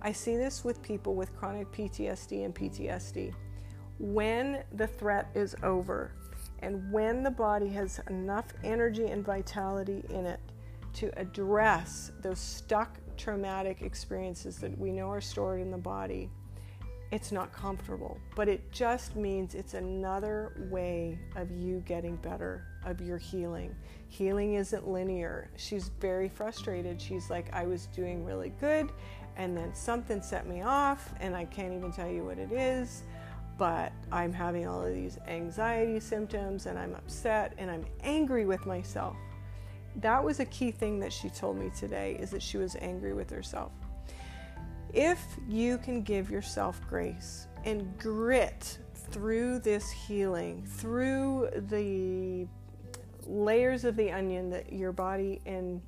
I 0.00 0.12
see 0.12 0.36
this 0.36 0.64
with 0.64 0.80
people 0.82 1.14
with 1.14 1.36
chronic 1.36 1.70
PTSD 1.72 2.44
and 2.44 2.54
PTSD. 2.54 3.34
When 3.98 4.62
the 4.72 4.86
threat 4.86 5.28
is 5.34 5.56
over, 5.62 6.12
and 6.60 6.90
when 6.92 7.22
the 7.22 7.30
body 7.30 7.68
has 7.70 8.00
enough 8.08 8.46
energy 8.64 9.06
and 9.06 9.24
vitality 9.24 10.04
in 10.10 10.26
it 10.26 10.40
to 10.94 11.10
address 11.18 12.12
those 12.20 12.38
stuck 12.38 12.98
traumatic 13.16 13.82
experiences 13.82 14.58
that 14.58 14.76
we 14.78 14.92
know 14.92 15.10
are 15.10 15.20
stored 15.20 15.60
in 15.60 15.70
the 15.70 15.78
body, 15.78 16.30
it's 17.10 17.32
not 17.32 17.52
comfortable, 17.52 18.18
but 18.36 18.48
it 18.48 18.70
just 18.70 19.16
means 19.16 19.54
it's 19.54 19.74
another 19.74 20.52
way 20.70 21.18
of 21.36 21.50
you 21.50 21.82
getting 21.86 22.16
better, 22.16 22.66
of 22.84 23.00
your 23.00 23.16
healing. 23.16 23.74
Healing 24.08 24.54
isn't 24.54 24.86
linear. 24.86 25.50
She's 25.56 25.88
very 26.00 26.28
frustrated. 26.28 27.00
She's 27.00 27.30
like, 27.30 27.52
I 27.54 27.64
was 27.64 27.86
doing 27.86 28.24
really 28.24 28.52
good, 28.60 28.92
and 29.36 29.56
then 29.56 29.74
something 29.74 30.20
set 30.20 30.46
me 30.46 30.62
off, 30.62 31.14
and 31.20 31.34
I 31.34 31.46
can't 31.46 31.72
even 31.72 31.92
tell 31.92 32.10
you 32.10 32.24
what 32.24 32.38
it 32.38 32.52
is, 32.52 33.04
but 33.58 33.92
I'm 34.10 34.32
having 34.32 34.66
all 34.66 34.82
of 34.86 34.94
these 34.94 35.18
anxiety 35.26 36.00
symptoms, 36.00 36.66
and 36.66 36.78
I'm 36.78 36.94
upset, 36.94 37.52
and 37.58 37.70
I'm 37.70 37.84
angry 38.02 38.46
with 38.46 38.64
myself. 38.64 39.16
That 39.96 40.22
was 40.22 40.38
a 40.38 40.44
key 40.46 40.70
thing 40.70 41.00
that 41.00 41.12
she 41.12 41.28
told 41.28 41.58
me 41.58 41.70
today 41.76 42.16
is 42.20 42.30
that 42.30 42.42
she 42.42 42.56
was 42.56 42.76
angry 42.80 43.12
with 43.12 43.28
herself. 43.28 43.72
If 44.94 45.20
you 45.48 45.78
can 45.78 46.02
give 46.02 46.30
yourself 46.30 46.80
grace 46.88 47.48
and 47.64 47.98
grit 47.98 48.78
through 48.94 49.58
this 49.58 49.90
healing, 49.90 50.64
through 50.64 51.50
the 51.68 52.46
layers 53.26 53.84
of 53.84 53.96
the 53.96 54.10
onion 54.10 54.50
that 54.50 54.72
your 54.72 54.92
body 54.92 55.40
and 55.44 55.82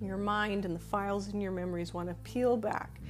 your 0.00 0.16
mind 0.16 0.64
and 0.64 0.74
the 0.74 0.80
files 0.80 1.28
in 1.28 1.40
your 1.40 1.52
memories 1.52 1.92
want 1.92 2.08
to 2.08 2.14
peel 2.22 2.56
back, 2.56 3.00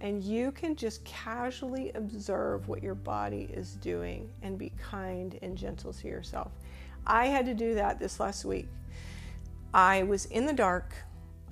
and 0.00 0.22
you 0.22 0.52
can 0.52 0.76
just 0.76 1.04
casually 1.04 1.92
observe 1.94 2.68
what 2.68 2.82
your 2.82 2.94
body 2.94 3.48
is 3.52 3.74
doing 3.76 4.30
and 4.42 4.58
be 4.58 4.72
kind 4.78 5.38
and 5.42 5.56
gentle 5.56 5.92
to 5.92 6.08
yourself. 6.08 6.52
I 7.06 7.26
had 7.26 7.46
to 7.46 7.54
do 7.54 7.74
that 7.74 7.98
this 7.98 8.20
last 8.20 8.44
week. 8.44 8.68
I 9.72 10.02
was 10.02 10.26
in 10.26 10.46
the 10.46 10.52
dark 10.52 10.94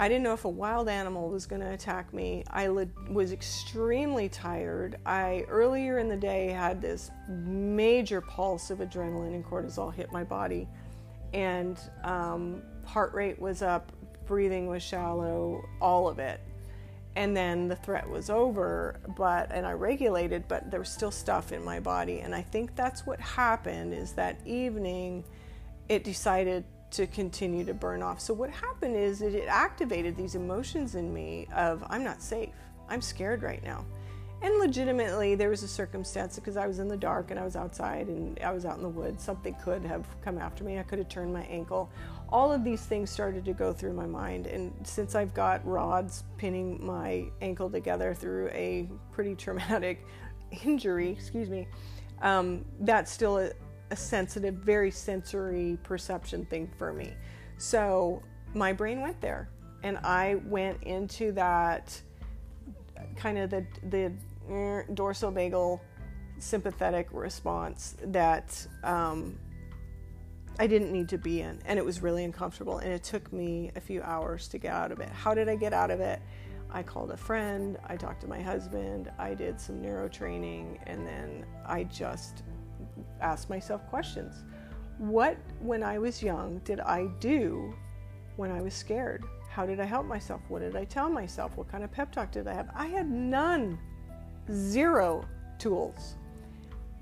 I 0.01 0.07
didn't 0.07 0.23
know 0.23 0.33
if 0.33 0.45
a 0.45 0.49
wild 0.49 0.89
animal 0.89 1.29
was 1.29 1.45
going 1.45 1.61
to 1.61 1.73
attack 1.73 2.15
me. 2.15 2.45
I 2.51 2.69
was 2.69 3.33
extremely 3.33 4.29
tired. 4.29 4.97
I 5.05 5.45
earlier 5.49 5.99
in 5.99 6.09
the 6.09 6.17
day 6.17 6.51
had 6.51 6.81
this 6.81 7.11
major 7.29 8.21
pulse 8.21 8.71
of 8.71 8.79
adrenaline 8.79 9.35
and 9.35 9.45
cortisol 9.45 9.93
hit 9.93 10.13
my 10.13 10.23
body, 10.23 10.69
and 11.35 11.81
um, 12.05 12.63
heart 12.85 13.13
rate 13.13 13.41
was 13.41 13.61
up, 13.61 13.91
breathing 14.25 14.69
was 14.69 14.85
shallow, 14.85 15.65
all 15.81 16.07
of 16.07 16.21
it. 16.21 16.41
And 17.19 17.37
then 17.37 17.67
the 17.67 17.75
threat 17.75 18.09
was 18.09 18.31
over, 18.31 19.01
but 19.17 19.51
and 19.51 19.67
I 19.67 19.73
regulated, 19.73 20.47
but 20.47 20.71
there 20.71 20.79
was 20.79 20.89
still 20.89 21.11
stuff 21.11 21.51
in 21.51 21.65
my 21.65 21.81
body. 21.81 22.21
And 22.21 22.33
I 22.33 22.43
think 22.43 22.77
that's 22.77 23.05
what 23.07 23.19
happened. 23.19 23.93
Is 23.93 24.13
that 24.13 24.39
evening, 24.47 25.25
it 25.89 26.05
decided 26.05 26.63
to 26.93 27.09
continue 27.09 27.65
to 27.65 27.75
burn 27.75 28.05
off. 28.05 28.21
So 28.21 28.33
what 28.33 28.51
happened 28.51 28.95
is 28.95 29.19
that 29.19 29.35
it 29.35 29.49
activated 29.49 30.17
these 30.17 30.37
emotions 30.37 30.95
in 30.95 31.13
me 31.13 31.49
of 31.53 31.83
I'm 31.89 32.05
not 32.05 32.23
safe. 32.23 32.55
I'm 32.89 33.03
scared 33.03 33.43
right 33.43 33.65
now. 33.65 33.85
And 34.41 34.57
legitimately 34.61 35.35
there 35.35 35.49
was 35.49 35.65
a 35.65 35.69
circumstance 35.69 36.37
because 36.37 36.57
I 36.57 36.69
was 36.69 36.79
in 36.79 36.87
the 36.87 36.97
dark 36.97 37.33
and 37.33 37.41
I 37.41 37.45
was 37.45 37.57
outside 37.57 38.07
and 38.07 38.39
I 38.39 38.53
was 38.53 38.65
out 38.65 38.77
in 38.77 38.85
the 38.85 38.89
woods. 38.89 39.25
Something 39.25 39.57
could 39.65 39.85
have 39.85 40.07
come 40.23 40.39
after 40.39 40.63
me. 40.63 40.79
I 40.79 40.85
could 40.85 41.01
have 41.01 41.09
turned 41.09 41.33
my 41.35 41.43
ankle. 41.47 41.91
All 42.31 42.53
of 42.53 42.63
these 42.63 42.83
things 42.83 43.11
started 43.11 43.45
to 43.47 43.53
go 43.53 43.73
through 43.73 43.95
my 43.95 44.07
mind 44.07 44.47
and 44.47 44.75
since 44.87 45.15
I've 45.15 45.33
got 45.33 45.67
rods 45.67 46.25
pinning 46.37 46.85
my 46.85 47.25
ankle 47.41 47.71
together 47.71 48.15
through 48.15 48.49
a 48.49 48.89
pretty 49.13 49.35
traumatic 49.35 50.05
injury, 50.65 51.11
excuse 51.11 51.49
me, 51.49 51.69
um, 52.23 52.65
that's 52.81 53.11
still 53.11 53.39
a, 53.39 53.51
a 53.91 53.97
sensitive, 53.97 54.55
very 54.55 54.91
sensory 54.91 55.79
perception 55.83 56.45
thing 56.47 56.71
for 56.79 56.93
me. 56.93 57.15
So 57.57 58.23
my 58.55 58.73
brain 58.73 59.01
went 59.01 59.21
there 59.21 59.49
and 59.83 59.99
I 59.99 60.37
went 60.45 60.83
into 60.83 61.33
that 61.33 62.01
kind 63.17 63.39
of 63.39 63.51
the, 63.51 63.67
the 63.89 64.13
dorsal 64.95 65.33
vagal 65.33 65.81
sympathetic 66.39 67.09
response 67.13 67.97
that 68.05 68.67
um, 68.85 69.39
I 70.59 70.67
didn't 70.67 70.93
need 70.93 71.09
to 71.11 71.19
be 71.19 71.41
in. 71.41 71.61
And 71.65 71.79
it 71.79 71.85
was 71.85 72.03
really 72.03 72.25
uncomfortable. 72.25 72.79
And 72.79 72.93
it 72.93 73.05
took 73.05 73.33
me 73.33 73.71
a 73.77 73.81
few 73.81 74.03
hours 74.03 74.49
to 74.49 74.59
get 74.59 74.73
out 74.73 74.93
of 74.93 75.01
it. 75.01 75.09
How 75.11 75.35
did 75.35 75.49
I 75.49 75.57
get 75.57 75.73
out 75.73 75.91
of 75.91 76.01
it? 76.01 76.21
I 76.71 76.83
called 76.83 77.11
a 77.13 77.17
friend, 77.17 77.79
I 77.87 77.97
talked 77.97 78.21
to 78.23 78.27
my 78.27 78.43
husband, 78.43 79.11
I 79.19 79.33
did 79.33 79.59
some 79.59 79.81
neuro 79.81 80.07
training, 80.07 80.79
and 80.87 81.07
then 81.07 81.47
I 81.65 81.85
just 81.85 82.43
asked 83.21 83.49
myself 83.49 83.87
questions. 83.89 84.45
What, 84.99 85.39
when 85.61 85.83
I 85.83 85.99
was 85.99 86.23
young, 86.23 86.59
did 86.65 86.81
I 86.81 87.07
do 87.21 87.75
when 88.37 88.51
I 88.51 88.61
was 88.61 88.75
scared? 88.75 89.25
How 89.49 89.65
did 89.65 89.81
I 89.81 89.85
help 89.85 90.07
myself? 90.07 90.43
What 90.49 90.61
did 90.61 90.77
I 90.77 90.85
tell 90.85 91.09
myself? 91.09 91.57
What 91.57 91.69
kind 91.69 91.85
of 91.85 91.91
pep 91.91 92.13
talk 92.13 92.33
did 92.33 92.47
I 92.47 92.53
have? 92.53 92.69
I 92.75 92.87
had 92.87 93.09
none, 93.11 93.79
zero 94.53 95.25
tools. 95.59 96.17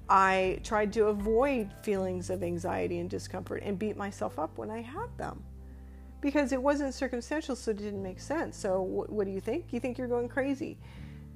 I 0.08 0.60
tried 0.62 0.92
to 0.94 1.06
avoid 1.06 1.72
feelings 1.82 2.30
of 2.30 2.42
anxiety 2.42 2.98
and 2.98 3.10
discomfort 3.10 3.62
and 3.64 3.78
beat 3.78 3.96
myself 3.96 4.38
up 4.38 4.56
when 4.56 4.70
I 4.70 4.80
had 4.80 5.08
them 5.16 5.42
because 6.20 6.52
it 6.52 6.62
wasn't 6.62 6.94
circumstantial, 6.94 7.56
so 7.56 7.70
it 7.72 7.76
didn't 7.76 8.02
make 8.02 8.20
sense. 8.20 8.56
So, 8.56 8.82
what, 8.82 9.10
what 9.10 9.26
do 9.26 9.32
you 9.32 9.40
think? 9.40 9.72
You 9.72 9.80
think 9.80 9.98
you're 9.98 10.08
going 10.08 10.28
crazy? 10.28 10.78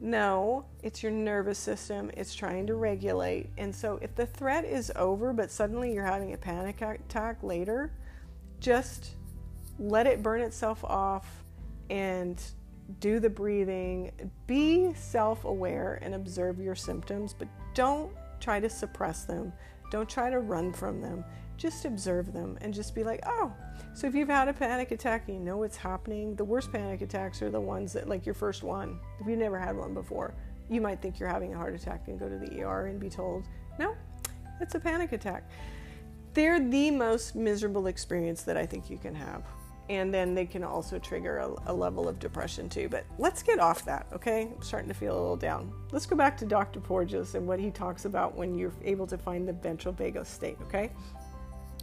No, 0.00 0.64
it's 0.82 1.02
your 1.02 1.12
nervous 1.12 1.58
system. 1.58 2.10
It's 2.16 2.34
trying 2.34 2.66
to 2.68 2.74
regulate. 2.74 3.50
And 3.58 3.74
so, 3.74 3.98
if 4.00 4.14
the 4.14 4.26
threat 4.26 4.64
is 4.64 4.90
over, 4.96 5.32
but 5.32 5.50
suddenly 5.50 5.92
you're 5.92 6.04
having 6.04 6.32
a 6.32 6.38
panic 6.38 6.80
attack 6.80 7.42
later, 7.42 7.92
just 8.60 9.16
let 9.78 10.06
it 10.06 10.22
burn 10.22 10.40
itself 10.40 10.82
off 10.84 11.44
and 11.90 12.42
do 12.98 13.20
the 13.20 13.30
breathing. 13.30 14.10
Be 14.46 14.94
self 14.94 15.44
aware 15.44 15.98
and 16.02 16.14
observe 16.14 16.60
your 16.60 16.74
symptoms, 16.74 17.34
but 17.34 17.48
don't 17.74 18.12
try 18.40 18.60
to 18.60 18.68
suppress 18.68 19.24
them. 19.24 19.52
Don't 19.90 20.08
try 20.08 20.30
to 20.30 20.40
run 20.40 20.72
from 20.72 21.00
them 21.00 21.24
just 21.60 21.84
observe 21.84 22.32
them 22.32 22.56
and 22.62 22.72
just 22.72 22.94
be 22.94 23.04
like, 23.04 23.20
oh. 23.26 23.52
So 23.92 24.06
if 24.06 24.14
you've 24.14 24.28
had 24.28 24.48
a 24.48 24.52
panic 24.52 24.92
attack 24.92 25.28
and 25.28 25.36
you 25.36 25.44
know 25.44 25.58
what's 25.58 25.76
happening, 25.76 26.34
the 26.34 26.44
worst 26.44 26.72
panic 26.72 27.02
attacks 27.02 27.42
are 27.42 27.50
the 27.50 27.60
ones 27.60 27.92
that, 27.92 28.08
like 28.08 28.24
your 28.24 28.34
first 28.34 28.62
one. 28.62 28.98
If 29.20 29.26
you've 29.26 29.38
never 29.38 29.58
had 29.58 29.76
one 29.76 29.92
before, 29.92 30.34
you 30.70 30.80
might 30.80 31.02
think 31.02 31.20
you're 31.20 31.28
having 31.28 31.52
a 31.52 31.58
heart 31.58 31.74
attack 31.74 32.08
and 32.08 32.18
go 32.18 32.30
to 32.30 32.38
the 32.38 32.62
ER 32.62 32.86
and 32.86 32.98
be 32.98 33.10
told, 33.10 33.44
no, 33.78 33.94
it's 34.58 34.74
a 34.74 34.80
panic 34.80 35.12
attack. 35.12 35.50
They're 36.32 36.66
the 36.66 36.90
most 36.90 37.34
miserable 37.34 37.88
experience 37.88 38.42
that 38.44 38.56
I 38.56 38.64
think 38.64 38.88
you 38.88 38.96
can 38.96 39.14
have. 39.14 39.42
And 39.90 40.14
then 40.14 40.36
they 40.36 40.46
can 40.46 40.62
also 40.62 41.00
trigger 41.00 41.38
a, 41.38 41.72
a, 41.72 41.74
level 41.74 42.08
of 42.08 42.20
depression 42.20 42.68
too. 42.68 42.88
But 42.88 43.04
let's 43.18 43.42
get 43.42 43.58
off 43.58 43.84
that, 43.86 44.06
okay? 44.12 44.42
I'm 44.54 44.62
starting 44.62 44.88
to 44.88 44.94
feel 44.94 45.12
a 45.12 45.20
little 45.20 45.36
down. 45.36 45.72
Let's 45.90 46.06
go 46.06 46.14
back 46.14 46.38
to 46.38 46.46
Dr. 46.46 46.78
Porges 46.78 47.34
and 47.34 47.44
what 47.44 47.58
he 47.58 47.72
talks 47.72 48.04
about 48.04 48.36
when 48.36 48.56
you're 48.56 48.72
able 48.84 49.08
to 49.08 49.18
find 49.18 49.48
the 49.48 49.52
ventral 49.52 49.92
vagal 49.92 50.26
state, 50.26 50.58
okay? 50.62 50.90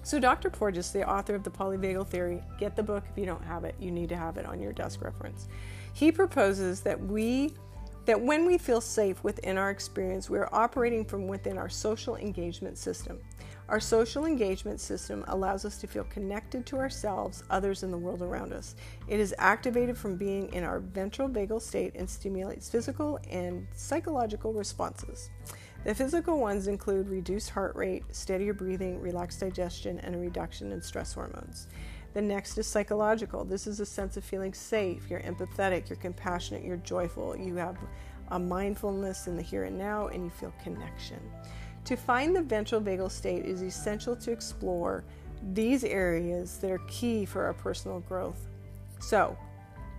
So, 0.03 0.21
Dr. 0.21 0.49
Porges, 0.49 0.93
the 0.93 1.07
author 1.07 1.35
of 1.35 1.43
the 1.43 1.49
polyvagal 1.49 2.07
theory, 2.07 2.41
get 2.57 2.77
the 2.77 2.83
book 2.83 3.03
if 3.11 3.17
you 3.17 3.25
don't 3.25 3.43
have 3.43 3.65
it. 3.65 3.75
You 3.77 3.91
need 3.91 4.07
to 4.07 4.15
have 4.15 4.37
it 4.37 4.45
on 4.45 4.61
your 4.61 4.71
desk 4.71 5.03
reference. 5.03 5.49
He 5.91 6.09
proposes 6.09 6.79
that 6.81 6.97
we 6.97 7.55
that 8.07 8.19
when 8.19 8.45
we 8.45 8.57
feel 8.57 8.79
safe 8.79 9.21
within 9.21 9.57
our 9.57 9.69
experience, 9.69 10.29
we 10.29 10.37
are 10.39 10.47
operating 10.53 11.03
from 11.03 11.27
within 11.27 11.57
our 11.57 11.67
social 11.67 12.15
engagement 12.15 12.77
system. 12.77 13.19
Our 13.67 13.81
social 13.81 14.25
engagement 14.25 14.79
system 14.79 15.25
allows 15.27 15.65
us 15.65 15.77
to 15.79 15.87
feel 15.87 16.05
connected 16.05 16.65
to 16.67 16.77
ourselves, 16.77 17.43
others, 17.49 17.83
and 17.83 17.91
the 17.91 17.97
world 17.97 18.21
around 18.21 18.53
us. 18.53 18.75
It 19.09 19.19
is 19.19 19.35
activated 19.37 19.97
from 19.97 20.15
being 20.15 20.47
in 20.53 20.63
our 20.63 20.79
ventral 20.79 21.27
vagal 21.27 21.61
state 21.61 21.95
and 21.95 22.09
stimulates 22.09 22.69
physical 22.69 23.19
and 23.29 23.67
psychological 23.75 24.53
responses. 24.53 25.29
The 25.83 25.93
physical 25.93 26.39
ones 26.39 26.67
include 26.67 27.09
reduced 27.09 27.49
heart 27.49 27.75
rate, 27.75 28.05
steadier 28.11 28.53
breathing, 28.53 29.01
relaxed 29.01 29.41
digestion, 29.41 29.99
and 29.99 30.15
a 30.15 30.17
reduction 30.17 30.71
in 30.71 30.81
stress 30.81 31.11
hormones. 31.11 31.67
The 32.17 32.24
next 32.24 32.57
is 32.57 32.65
psychological. 32.65 33.45
This 33.45 33.67
is 33.67 33.79
a 33.79 33.86
sense 33.86 34.17
of 34.17 34.24
feeling 34.24 34.51
safe. 34.51 35.07
You're 35.07 35.19
empathetic, 35.19 35.88
you're 35.88 35.97
compassionate, 35.97 36.65
you're 36.65 36.77
joyful, 36.77 37.38
you 37.38 37.57
have 37.57 37.77
a 38.31 38.39
mindfulness 38.39 39.27
in 39.27 39.36
the 39.36 39.43
here 39.43 39.65
and 39.65 39.77
now, 39.77 40.07
and 40.07 40.24
you 40.24 40.31
feel 40.31 40.51
connection. 40.63 41.19
To 41.86 41.95
find 41.95 42.36
the 42.36 42.41
ventral 42.41 42.81
vagal 42.81 43.12
state 43.12 43.45
is 43.45 43.62
essential 43.62 44.15
to 44.15 44.31
explore 44.31 45.03
these 45.53 45.83
areas 45.83 46.57
that 46.57 46.71
are 46.71 46.81
key 46.88 47.24
for 47.24 47.45
our 47.45 47.53
personal 47.53 48.00
growth. 48.00 48.47
So, 49.00 49.38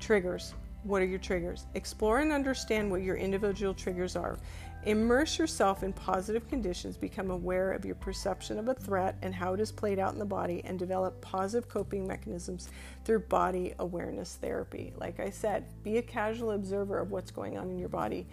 triggers. 0.01 0.55
What 0.83 1.03
are 1.03 1.07
your 1.07 1.21
triggers? 1.21 1.67
Explore 1.75 2.19
and 2.19 2.33
understand 2.33 2.91
what 2.91 3.03
your 3.03 3.15
individual 3.15 3.75
triggers 3.75 4.17
are. 4.17 4.39
Immerse 4.85 5.39
yourself 5.39 5.83
in 5.83 5.93
positive 5.93 6.49
conditions, 6.49 6.97
become 6.97 7.31
aware 7.31 7.73
of 7.73 7.85
your 7.85 7.97
perception 7.97 8.59
of 8.59 8.69
a 8.69 8.75
threat 8.75 9.17
and 9.23 9.35
how 9.35 9.53
it 9.53 9.61
is 9.61 9.73
played 9.73 9.99
out 9.99 10.13
in 10.13 10.19
the 10.19 10.25
body, 10.25 10.63
and 10.65 10.79
develop 10.79 11.21
positive 11.21 11.69
coping 11.69 12.07
mechanisms 12.07 12.71
through 13.05 13.21
body 13.21 13.75
awareness 13.81 14.39
therapy. 14.41 14.93
Like 14.97 15.21
I 15.21 15.31
said, 15.31 15.65
be 15.83 15.99
a 15.99 16.03
casual 16.03 16.53
observer 16.53 16.99
of 16.99 17.11
what's 17.11 17.31
going 17.31 17.59
on 17.59 17.71
in 17.71 17.79
your 17.79 17.89
body 17.89 18.27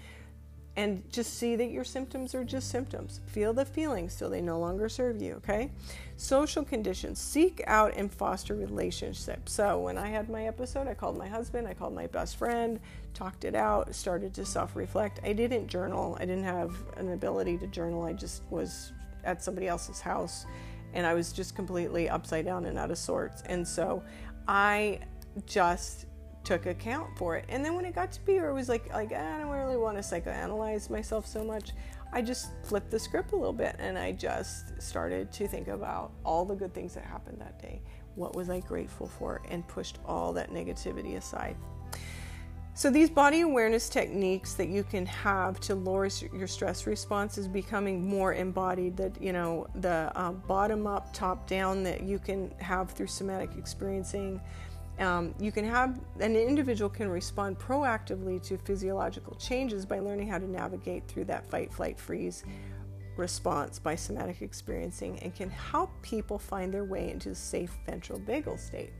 and 0.77 1.01
just 1.09 1.37
see 1.37 1.55
that 1.55 1.71
your 1.71 1.85
symptoms 1.85 2.35
are 2.35 2.43
just 2.43 2.69
symptoms. 2.69 3.21
Feel 3.27 3.53
the 3.53 3.63
feelings 3.63 4.15
till 4.15 4.29
they 4.29 4.41
no 4.41 4.59
longer 4.59 4.89
serve 4.89 5.21
you, 5.21 5.35
okay? 5.35 5.71
Social 6.17 6.63
conditions. 6.63 7.19
Seek 7.19 7.63
out 7.65 7.93
and 7.95 8.11
foster 8.11 8.55
relationships. 8.55 9.53
So, 9.53 9.79
when 9.79 9.97
I 9.97 10.07
had 10.07 10.29
my 10.29 10.47
episode, 10.47 10.87
I 10.87 10.93
called 10.93 11.17
my 11.17 11.27
husband, 11.27 11.67
I 11.67 11.73
called 11.73 11.93
my 11.93 12.07
best 12.07 12.35
friend, 12.35 12.79
talked 13.13 13.45
it 13.45 13.55
out, 13.55 13.95
started 13.95 14.33
to 14.33 14.45
self 14.45 14.75
reflect. 14.75 15.21
I 15.23 15.31
didn't 15.31 15.67
journal, 15.67 16.17
I 16.19 16.25
didn't 16.25 16.43
have 16.43 16.75
an 16.97 17.13
ability 17.13 17.57
to 17.59 17.67
journal. 17.67 18.03
I 18.03 18.13
just 18.13 18.43
was 18.49 18.91
at 19.23 19.41
somebody 19.41 19.67
else's 19.67 20.01
house 20.01 20.45
and 20.93 21.05
I 21.05 21.13
was 21.13 21.33
just 21.33 21.55
completely 21.55 22.09
upside 22.09 22.45
down 22.45 22.65
and 22.65 22.77
out 22.77 22.91
of 22.91 22.97
sorts. 22.97 23.43
And 23.43 23.65
so, 23.65 24.03
I 24.47 24.99
just 25.45 26.05
took 26.45 26.65
account 26.65 27.17
for 27.17 27.35
it. 27.35 27.45
And 27.49 27.65
then 27.65 27.75
when 27.75 27.85
it 27.85 27.95
got 27.95 28.11
to 28.13 28.21
be 28.21 28.35
where 28.35 28.49
it 28.49 28.53
was 28.53 28.69
like, 28.69 28.91
like 28.93 29.11
I 29.11 29.39
don't 29.39 29.49
really 29.49 29.77
want 29.77 29.97
to 29.97 30.03
psychoanalyze 30.03 30.89
myself 30.89 31.25
so 31.25 31.43
much, 31.43 31.71
I 32.13 32.21
just 32.21 32.51
flipped 32.63 32.91
the 32.91 32.99
script 32.99 33.33
a 33.33 33.35
little 33.35 33.53
bit 33.53 33.75
and 33.79 33.97
I 33.97 34.13
just 34.13 34.81
started 34.81 35.31
to 35.33 35.47
think 35.47 35.67
about 35.67 36.11
all 36.23 36.45
the 36.45 36.55
good 36.55 36.73
things 36.73 36.93
that 36.93 37.03
happened 37.03 37.41
that 37.41 37.61
day. 37.61 37.81
What 38.15 38.35
was 38.35 38.49
I 38.49 38.61
grateful 38.61 39.07
for? 39.07 39.41
And 39.49 39.67
pushed 39.67 39.99
all 40.05 40.31
that 40.33 40.51
negativity 40.51 41.17
aside. 41.17 41.57
So, 42.77 42.89
these 42.89 43.09
body 43.09 43.39
awareness 43.39 43.87
techniques 43.87 44.53
that 44.55 44.67
you 44.67 44.83
can 44.83 45.05
have 45.05 45.61
to 45.61 45.75
lower 45.75 46.09
your 46.33 46.45
stress 46.45 46.85
response 46.85 47.37
is 47.37 47.47
becoming 47.47 48.05
more 48.05 48.33
embodied. 48.33 48.97
That, 48.97 49.21
you 49.21 49.31
know, 49.31 49.67
the 49.75 50.11
uh, 50.13 50.33
bottom 50.33 50.85
up, 50.85 51.13
top 51.13 51.47
down 51.47 51.83
that 51.83 52.03
you 52.03 52.19
can 52.19 52.53
have 52.59 52.91
through 52.91 53.07
somatic 53.07 53.51
experiencing 53.57 54.41
um, 54.99 55.35
you 55.39 55.51
can 55.51 55.65
have 55.65 55.99
an 56.19 56.35
individual 56.35 56.89
can 56.89 57.09
respond 57.09 57.59
proactively 57.59 58.41
to 58.43 58.57
physiological 58.57 59.35
changes 59.35 59.85
by 59.85 59.99
learning 59.99 60.27
how 60.27 60.37
to 60.37 60.49
navigate 60.49 61.07
through 61.07 61.25
that 61.25 61.45
fight, 61.49 61.73
flight, 61.73 61.99
freeze 61.99 62.43
response 63.17 63.79
by 63.79 63.95
somatic 63.95 64.41
experiencing 64.41 65.19
and 65.19 65.33
can 65.33 65.49
help 65.49 65.89
people 66.01 66.37
find 66.37 66.73
their 66.73 66.83
way 66.83 67.09
into 67.09 67.29
a 67.29 67.35
safe 67.35 67.77
ventral 67.85 68.19
vagal 68.19 68.59
state. 68.59 68.91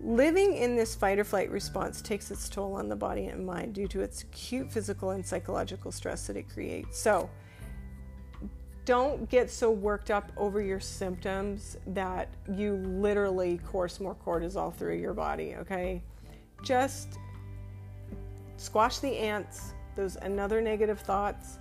Living 0.00 0.56
in 0.56 0.76
this 0.76 0.94
fight 0.94 1.18
or 1.18 1.24
flight 1.24 1.50
response 1.50 2.00
takes 2.00 2.30
its 2.30 2.48
toll 2.48 2.74
on 2.74 2.88
the 2.88 2.96
body 2.96 3.26
and 3.26 3.44
mind 3.44 3.74
due 3.74 3.88
to 3.88 4.00
its 4.00 4.22
acute 4.22 4.70
physical 4.70 5.10
and 5.10 5.26
psychological 5.26 5.90
stress 5.90 6.26
that 6.28 6.36
it 6.36 6.48
creates. 6.48 6.98
So, 6.98 7.28
don't 8.90 9.30
get 9.30 9.48
so 9.48 9.70
worked 9.70 10.10
up 10.10 10.32
over 10.36 10.60
your 10.60 10.80
symptoms 10.80 11.76
that 11.86 12.28
you 12.52 12.74
literally 12.74 13.58
course 13.58 14.00
more 14.00 14.16
cortisol 14.16 14.74
through 14.74 14.96
your 14.96 15.14
body, 15.14 15.54
okay? 15.54 16.02
Just 16.64 17.20
squash 18.56 18.98
the 18.98 19.16
ants, 19.16 19.74
those 19.94 20.16
another 20.16 20.60
negative 20.60 20.98
thoughts, 20.98 21.60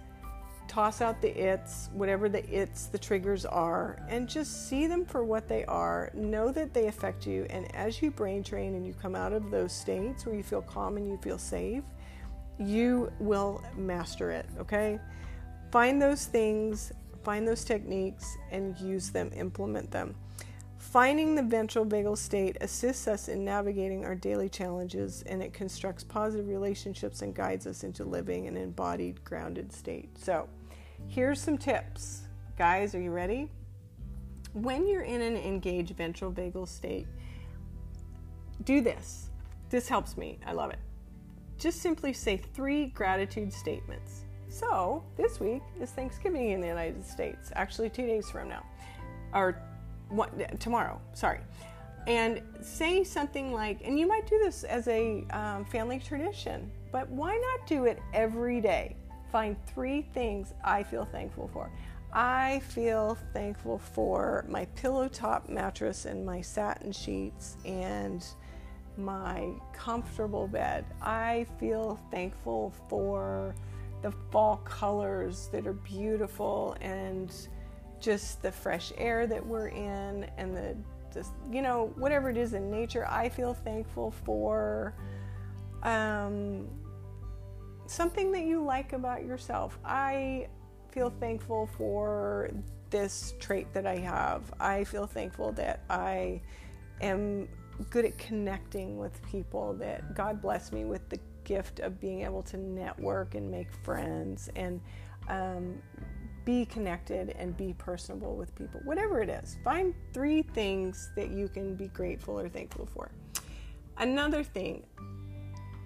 toss 0.67 1.01
out 1.01 1.21
the 1.21 1.29
its, 1.29 1.91
whatever 1.93 2.29
the 2.29 2.43
its, 2.49 2.87
the 2.87 2.97
triggers 2.97 3.45
are, 3.45 4.03
and 4.09 4.27
just 4.27 4.67
see 4.67 4.87
them 4.87 5.05
for 5.05 5.23
what 5.23 5.47
they 5.47 5.63
are. 5.65 6.09
Know 6.15 6.51
that 6.51 6.73
they 6.73 6.87
affect 6.87 7.27
you, 7.27 7.45
and 7.51 7.67
as 7.75 8.01
you 8.01 8.09
brain 8.09 8.41
train 8.41 8.73
and 8.73 8.87
you 8.87 8.95
come 8.99 9.13
out 9.13 9.33
of 9.33 9.51
those 9.51 9.71
states 9.71 10.25
where 10.25 10.33
you 10.33 10.41
feel 10.41 10.63
calm 10.63 10.97
and 10.97 11.07
you 11.07 11.17
feel 11.17 11.37
safe, 11.37 11.83
you 12.57 13.11
will 13.19 13.63
master 13.77 14.31
it, 14.31 14.47
okay? 14.57 14.99
Find 15.69 16.01
those 16.01 16.25
things 16.25 16.91
Find 17.23 17.47
those 17.47 17.63
techniques 17.63 18.37
and 18.51 18.77
use 18.79 19.09
them, 19.09 19.31
implement 19.35 19.91
them. 19.91 20.15
Finding 20.77 21.35
the 21.35 21.43
ventral 21.43 21.85
vagal 21.85 22.17
state 22.17 22.57
assists 22.61 23.07
us 23.07 23.27
in 23.27 23.43
navigating 23.43 24.05
our 24.05 24.15
daily 24.15 24.47
challenges 24.47 25.23
and 25.23 25.43
it 25.43 25.53
constructs 25.53 26.03
positive 26.03 26.47
relationships 26.47 27.21
and 27.21 27.35
guides 27.35 27.67
us 27.67 27.83
into 27.83 28.05
living 28.05 28.47
an 28.47 28.55
embodied, 28.55 29.23
grounded 29.25 29.73
state. 29.73 30.17
So, 30.17 30.47
here's 31.07 31.41
some 31.41 31.57
tips. 31.57 32.21
Guys, 32.57 32.95
are 32.95 33.01
you 33.01 33.11
ready? 33.11 33.51
When 34.53 34.87
you're 34.87 35.03
in 35.03 35.21
an 35.21 35.35
engaged 35.35 35.95
ventral 35.95 36.31
vagal 36.31 36.67
state, 36.69 37.07
do 38.63 38.81
this. 38.81 39.29
This 39.69 39.87
helps 39.87 40.17
me. 40.17 40.39
I 40.45 40.53
love 40.53 40.71
it. 40.71 40.79
Just 41.57 41.81
simply 41.81 42.13
say 42.13 42.37
three 42.37 42.87
gratitude 42.87 43.51
statements. 43.51 44.23
So, 44.49 45.03
this 45.15 45.39
week 45.39 45.61
is 45.79 45.91
Thanksgiving 45.91 46.49
in 46.49 46.59
the 46.59 46.67
United 46.67 47.05
States, 47.05 47.51
actually, 47.53 47.91
two 47.91 48.07
days 48.07 48.31
from 48.31 48.49
now, 48.49 48.65
or 49.31 49.61
what, 50.09 50.59
tomorrow, 50.59 50.99
sorry. 51.13 51.39
And 52.07 52.41
say 52.61 53.03
something 53.03 53.53
like, 53.53 53.81
and 53.85 53.99
you 53.99 54.07
might 54.07 54.27
do 54.27 54.39
this 54.39 54.63
as 54.63 54.87
a 54.87 55.23
um, 55.29 55.65
family 55.65 55.99
tradition, 55.99 56.71
but 56.91 57.07
why 57.09 57.37
not 57.37 57.67
do 57.67 57.85
it 57.85 57.99
every 58.11 58.59
day? 58.59 58.95
Find 59.31 59.55
three 59.67 60.01
things 60.15 60.55
I 60.63 60.81
feel 60.81 61.05
thankful 61.05 61.47
for. 61.53 61.71
I 62.11 62.61
feel 62.69 63.19
thankful 63.33 63.77
for 63.77 64.45
my 64.49 64.65
pillow 64.75 65.07
top 65.07 65.47
mattress 65.47 66.05
and 66.05 66.25
my 66.25 66.41
satin 66.41 66.91
sheets 66.91 67.57
and 67.65 68.25
my 68.97 69.51
comfortable 69.73 70.47
bed. 70.47 70.85
I 71.03 71.45
feel 71.59 71.99
thankful 72.09 72.73
for 72.89 73.53
the 74.01 74.11
fall 74.31 74.57
colors 74.57 75.49
that 75.51 75.67
are 75.67 75.73
beautiful 75.73 76.75
and 76.81 77.47
just 77.99 78.41
the 78.41 78.51
fresh 78.51 78.93
air 78.97 79.27
that 79.27 79.45
we're 79.45 79.67
in 79.67 80.29
and 80.37 80.55
the 80.55 80.75
just 81.13 81.31
you 81.51 81.61
know 81.61 81.91
whatever 81.95 82.29
it 82.29 82.37
is 82.37 82.53
in 82.53 82.69
nature 82.69 83.05
i 83.09 83.27
feel 83.27 83.53
thankful 83.53 84.11
for 84.23 84.93
um, 85.83 86.67
something 87.89 88.31
that 88.31 88.43
you 88.43 88.63
like 88.63 88.93
about 88.93 89.25
yourself. 89.25 89.79
I 89.83 90.47
feel 90.91 91.09
thankful 91.09 91.69
for 91.77 92.51
this 92.89 93.35
trait 93.39 93.71
that 93.73 93.85
i 93.85 93.97
have. 93.97 94.51
I 94.59 94.83
feel 94.83 95.05
thankful 95.05 95.51
that 95.53 95.83
i 95.89 96.41
am 97.01 97.47
good 97.91 98.03
at 98.03 98.17
connecting 98.17 98.97
with 98.97 99.21
people 99.31 99.73
that 99.75 100.13
god 100.13 100.41
bless 100.41 100.73
me 100.73 100.83
with 100.83 101.07
the 101.07 101.17
gift 101.49 101.79
of 101.79 101.99
being 101.99 102.21
able 102.21 102.43
to 102.43 102.57
network 102.57 103.33
and 103.33 103.49
make 103.49 103.73
friends 103.73 104.49
and 104.55 104.79
um, 105.29 105.81
be 106.45 106.63
connected 106.65 107.35
and 107.39 107.57
be 107.57 107.73
personable 107.73 108.35
with 108.35 108.53
people, 108.53 108.79
whatever 108.83 109.19
it 109.21 109.29
is. 109.29 109.57
Find 109.63 109.95
three 110.13 110.43
things 110.43 111.11
that 111.15 111.31
you 111.31 111.49
can 111.49 111.75
be 111.75 111.87
grateful 111.87 112.39
or 112.39 112.47
thankful 112.47 112.85
for. 112.85 113.11
Another 113.97 114.43
thing, 114.43 114.83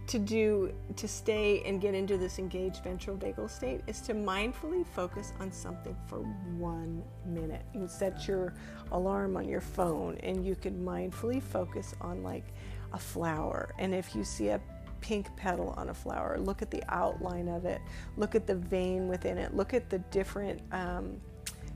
to 0.06 0.20
do 0.20 0.74
to 0.98 1.08
stay 1.08 1.64
and 1.66 1.80
get 1.80 1.96
into 1.96 2.18
this 2.18 2.38
engaged 2.38 2.84
ventral 2.84 3.16
vagal 3.16 3.50
state 3.50 3.80
is 3.88 4.02
to 4.02 4.14
mindfully 4.14 4.86
focus 4.86 5.32
on 5.40 5.50
something 5.50 5.96
for 6.08 6.20
one 6.58 7.02
minute. 7.26 7.66
You 7.74 7.88
set 7.88 8.28
your 8.28 8.54
alarm 8.92 9.38
on 9.38 9.48
your 9.48 9.62
phone 9.62 10.18
and 10.18 10.46
you 10.46 10.56
can 10.56 10.84
mindfully 10.84 11.42
focus 11.42 11.96
on 12.02 12.22
like 12.22 12.48
a 12.92 13.00
flower. 13.00 13.74
And 13.80 13.96
if 13.96 14.14
you 14.14 14.26
see 14.26 14.50
a 14.50 14.60
pink 15.04 15.36
petal 15.36 15.74
on 15.76 15.90
a 15.90 15.94
flower, 15.94 16.40
look 16.40 16.62
at 16.62 16.72
the 16.72 16.82
outline 16.88 17.50
of 17.50 17.66
it, 17.66 17.82
look 18.16 18.36
at 18.36 18.48
the 18.48 18.56
vein 18.56 19.10
within 19.10 19.38
it, 19.38 19.54
look 19.54 19.74
at 19.74 19.90
the 19.90 20.00
different 20.00 20.62
um, 20.72 21.20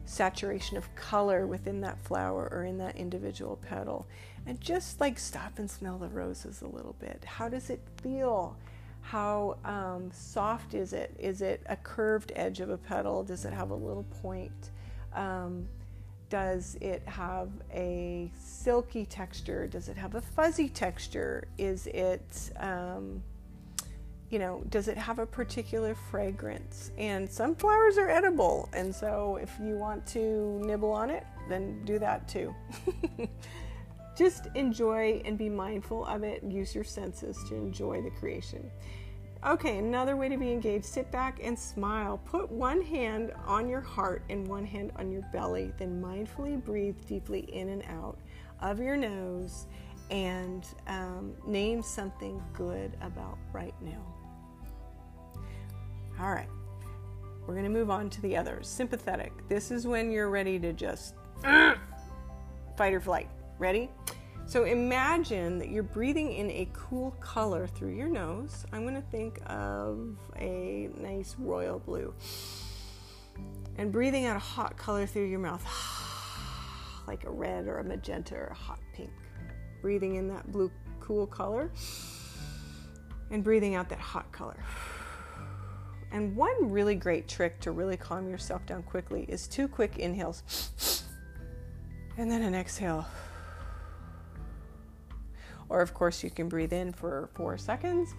saturation 0.06 0.78
of 0.78 0.96
color 0.96 1.46
within 1.46 1.82
that 1.82 2.00
flower 2.00 2.48
or 2.54 2.64
in 2.64 2.78
that 2.78 2.96
individual 2.96 3.60
petal. 3.68 4.08
And 4.46 4.62
just 4.62 5.02
like 5.02 5.20
stop 5.20 5.60
and 5.60 5.70
smell 5.70 5.98
the 5.98 6.08
roses 6.08 6.62
a 6.62 6.68
little 6.68 6.96
bit. 7.00 7.22
How 7.26 7.50
does 7.50 7.70
it 7.70 7.82
feel? 8.02 8.56
How 9.02 9.58
um, 9.66 10.10
soft 10.14 10.74
is 10.74 10.94
it? 10.94 11.14
Is 11.20 11.42
it 11.42 11.62
a 11.66 11.76
curved 11.76 12.32
edge 12.34 12.62
of 12.62 12.70
a 12.70 12.78
petal? 12.78 13.26
Does 13.26 13.44
it 13.44 13.52
have 13.52 13.72
a 13.72 13.76
little 13.76 14.06
point? 14.22 14.72
Um, 15.14 15.68
does 16.30 16.78
it 16.82 17.02
have 17.08 17.50
a 17.72 18.32
silky 18.38 19.06
texture? 19.06 19.68
Does 19.68 19.88
it 19.88 19.98
have 19.98 20.16
a 20.16 20.22
fuzzy 20.22 20.70
texture? 20.70 21.48
Is 21.58 21.88
it 21.88 22.52
um, 22.60 23.24
you 24.30 24.40
know, 24.40 24.62
does 24.70 24.88
it 24.88 24.98
have 24.98 25.20
a 25.20 25.26
particular 25.26 25.96
fragrance? 25.96 26.92
And 26.98 27.30
some 27.30 27.56
flowers 27.56 27.98
are 27.98 28.10
edible, 28.10 28.70
and 28.74 28.94
so 28.94 29.38
if 29.42 29.52
you 29.62 29.76
want 29.76 30.06
to 30.08 30.60
nibble 30.66 30.92
on 30.92 31.10
it, 31.10 31.26
then 31.48 31.84
do 31.86 31.98
that 32.00 32.28
too. 32.28 32.54
Just 34.18 34.48
enjoy 34.56 35.22
and 35.24 35.38
be 35.38 35.48
mindful 35.48 36.06
of 36.06 36.24
it. 36.24 36.44
Use 36.44 36.76
your 36.76 36.84
senses 36.84 37.38
to 37.48 37.56
enjoy 37.56 38.02
the 38.02 38.10
creation. 38.10 38.70
Okay, 39.46 39.78
another 39.78 40.16
way 40.16 40.30
to 40.30 40.38
be 40.38 40.52
engaged 40.52 40.86
sit 40.86 41.12
back 41.12 41.40
and 41.44 41.58
smile. 41.58 42.20
Put 42.26 42.52
one 42.52 42.82
hand 42.82 43.32
on 43.46 43.70
your 43.70 43.82
heart 43.82 44.24
and 44.30 44.48
one 44.48 44.66
hand 44.66 44.92
on 44.96 45.12
your 45.12 45.22
belly, 45.32 45.72
then 45.78 46.02
mindfully 46.02 46.64
breathe 46.64 46.96
deeply 47.08 47.42
in 47.54 47.70
and 47.70 47.84
out 47.84 48.18
of 48.62 48.80
your 48.80 48.98
nose 48.98 49.68
and 50.10 50.66
um, 50.88 51.34
name 51.46 51.84
something 51.84 52.42
good 52.54 52.98
about 53.02 53.38
right 53.54 53.76
now. 53.82 54.04
All 56.20 56.32
right, 56.32 56.50
we're 57.46 57.54
going 57.54 57.64
to 57.66 57.70
move 57.70 57.92
on 57.92 58.10
to 58.10 58.22
the 58.22 58.36
others. 58.36 58.68
Sympathetic. 58.68 59.48
This 59.48 59.70
is 59.70 59.86
when 59.86 60.10
you're 60.10 60.32
ready 60.32 60.58
to 60.58 60.74
just 60.74 61.14
fight 61.44 62.94
or 62.94 63.00
flight. 63.00 63.30
Ready? 63.60 63.90
So 64.48 64.64
imagine 64.64 65.60
that 65.60 65.68
you're 65.68 65.84
breathing 65.84 66.32
in 66.32 66.50
a 66.50 66.70
cool 66.72 67.12
color 67.20 67.68
through 67.68 67.94
your 67.94 68.08
nose. 68.08 68.66
I'm 68.72 68.84
going 68.84 68.96
to 68.96 69.02
think 69.02 69.42
of 69.46 70.16
a 70.38 70.90
nice 70.96 71.36
royal 71.38 71.80
blue. 71.80 72.14
And 73.78 73.92
breathing 73.92 74.26
out 74.26 74.38
a 74.38 74.40
hot 74.40 74.78
color 74.78 75.06
through 75.06 75.26
your 75.26 75.40
mouth, 75.40 75.66
like 77.08 77.26
a 77.26 77.30
red 77.30 77.68
or 77.68 77.80
a 77.80 77.84
magenta 77.84 78.36
or 78.36 78.46
a 78.46 78.54
hot 78.54 78.80
pink. 78.94 79.12
Breathing 79.82 80.16
in 80.16 80.30
that 80.30 80.50
blue 80.50 80.72
cool 81.02 81.28
color 81.28 81.70
and 83.30 83.44
breathing 83.44 83.76
out 83.76 83.90
that 83.90 84.00
hot 84.00 84.32
color. 84.32 84.58
And 86.10 86.38
one 86.38 86.72
really 86.72 86.96
great 86.96 87.28
trick 87.28 87.60
to 87.60 87.72
really 87.72 87.98
calm 87.98 88.30
yourself 88.30 88.66
down 88.66 88.82
quickly 88.84 89.26
is 89.28 89.46
two 89.46 89.68
quick 89.68 90.00
inhales 90.00 91.04
and 92.18 92.32
then 92.32 92.42
an 92.44 92.56
exhale. 92.56 93.06
Or, 95.70 95.82
of 95.82 95.94
course, 95.94 96.24
you 96.24 96.30
can 96.30 96.48
breathe 96.48 96.74
in 96.74 96.94
for 96.94 97.30
four 97.34 97.58
seconds 97.58 98.14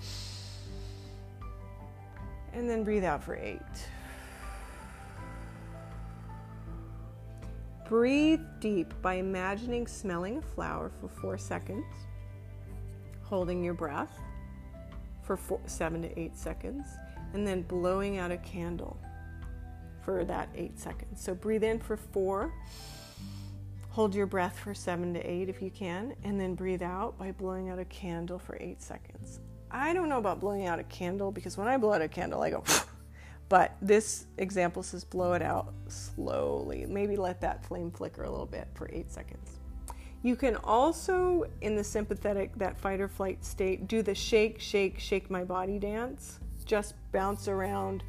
and 2.52 2.68
then 2.68 2.84
breathe 2.84 3.04
out 3.04 3.22
for 3.22 3.36
eight. 3.36 3.60
Breathe 7.88 8.42
deep 8.60 8.92
by 9.00 9.14
imagining 9.14 9.86
smelling 9.86 10.38
a 10.38 10.42
flower 10.42 10.90
for 11.00 11.08
four 11.08 11.38
seconds, 11.38 11.86
holding 13.22 13.64
your 13.64 13.74
breath 13.74 14.18
for 15.22 15.36
four, 15.36 15.60
seven 15.66 16.02
to 16.02 16.20
eight 16.20 16.36
seconds 16.36 16.86
and 17.34 17.46
then 17.46 17.62
blowing 17.62 18.18
out 18.18 18.30
a 18.30 18.36
candle 18.38 18.98
for 20.02 20.24
that 20.24 20.48
eight 20.54 20.78
seconds. 20.78 21.22
So 21.22 21.34
breathe 21.34 21.64
in 21.64 21.78
for 21.78 21.96
four, 21.96 22.52
hold 23.88 24.14
your 24.14 24.26
breath 24.26 24.58
for 24.58 24.74
seven 24.74 25.14
to 25.14 25.20
eight 25.20 25.48
if 25.48 25.62
you 25.62 25.70
can, 25.70 26.14
and 26.24 26.40
then 26.40 26.54
breathe 26.54 26.82
out 26.82 27.18
by 27.18 27.32
blowing 27.32 27.68
out 27.68 27.78
a 27.78 27.84
candle 27.86 28.38
for 28.38 28.56
eight 28.60 28.82
seconds. 28.82 29.40
I 29.70 29.92
don't 29.92 30.08
know 30.08 30.18
about 30.18 30.40
blowing 30.40 30.66
out 30.66 30.78
a 30.78 30.84
candle 30.84 31.30
because 31.30 31.56
when 31.56 31.68
I 31.68 31.76
blow 31.76 31.92
out 31.92 32.02
a 32.02 32.08
candle, 32.08 32.42
I 32.42 32.50
go, 32.50 32.64
but 33.48 33.76
this 33.82 34.26
example 34.38 34.82
says 34.82 35.04
blow 35.04 35.34
it 35.34 35.42
out 35.42 35.72
slowly. 35.88 36.86
Maybe 36.88 37.16
let 37.16 37.40
that 37.42 37.64
flame 37.64 37.90
flicker 37.90 38.24
a 38.24 38.30
little 38.30 38.46
bit 38.46 38.68
for 38.74 38.88
eight 38.92 39.10
seconds. 39.10 39.58
You 40.22 40.34
can 40.36 40.56
also, 40.56 41.44
in 41.60 41.76
the 41.76 41.84
sympathetic, 41.84 42.52
that 42.56 42.78
fight 42.78 43.00
or 43.00 43.08
flight 43.08 43.44
state, 43.44 43.86
do 43.86 44.02
the 44.02 44.14
shake, 44.14 44.60
shake, 44.60 44.98
shake 44.98 45.30
my 45.30 45.44
body 45.44 45.78
dance 45.78 46.40
just 46.68 46.94
bounce 47.10 47.48
around. 47.48 48.04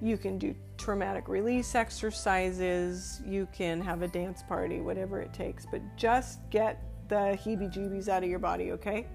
You 0.00 0.16
can 0.16 0.38
do 0.38 0.54
traumatic 0.76 1.28
release 1.28 1.74
exercises. 1.74 3.20
You 3.24 3.48
can 3.52 3.80
have 3.80 4.02
a 4.02 4.08
dance 4.08 4.42
party, 4.42 4.80
whatever 4.80 5.20
it 5.20 5.32
takes. 5.32 5.66
But 5.66 5.82
just 5.96 6.38
get 6.50 6.82
the 7.08 7.38
heebie 7.42 7.72
jeebies 7.72 8.08
out 8.08 8.22
of 8.22 8.28
your 8.28 8.38
body, 8.38 8.72
okay? 8.72 9.06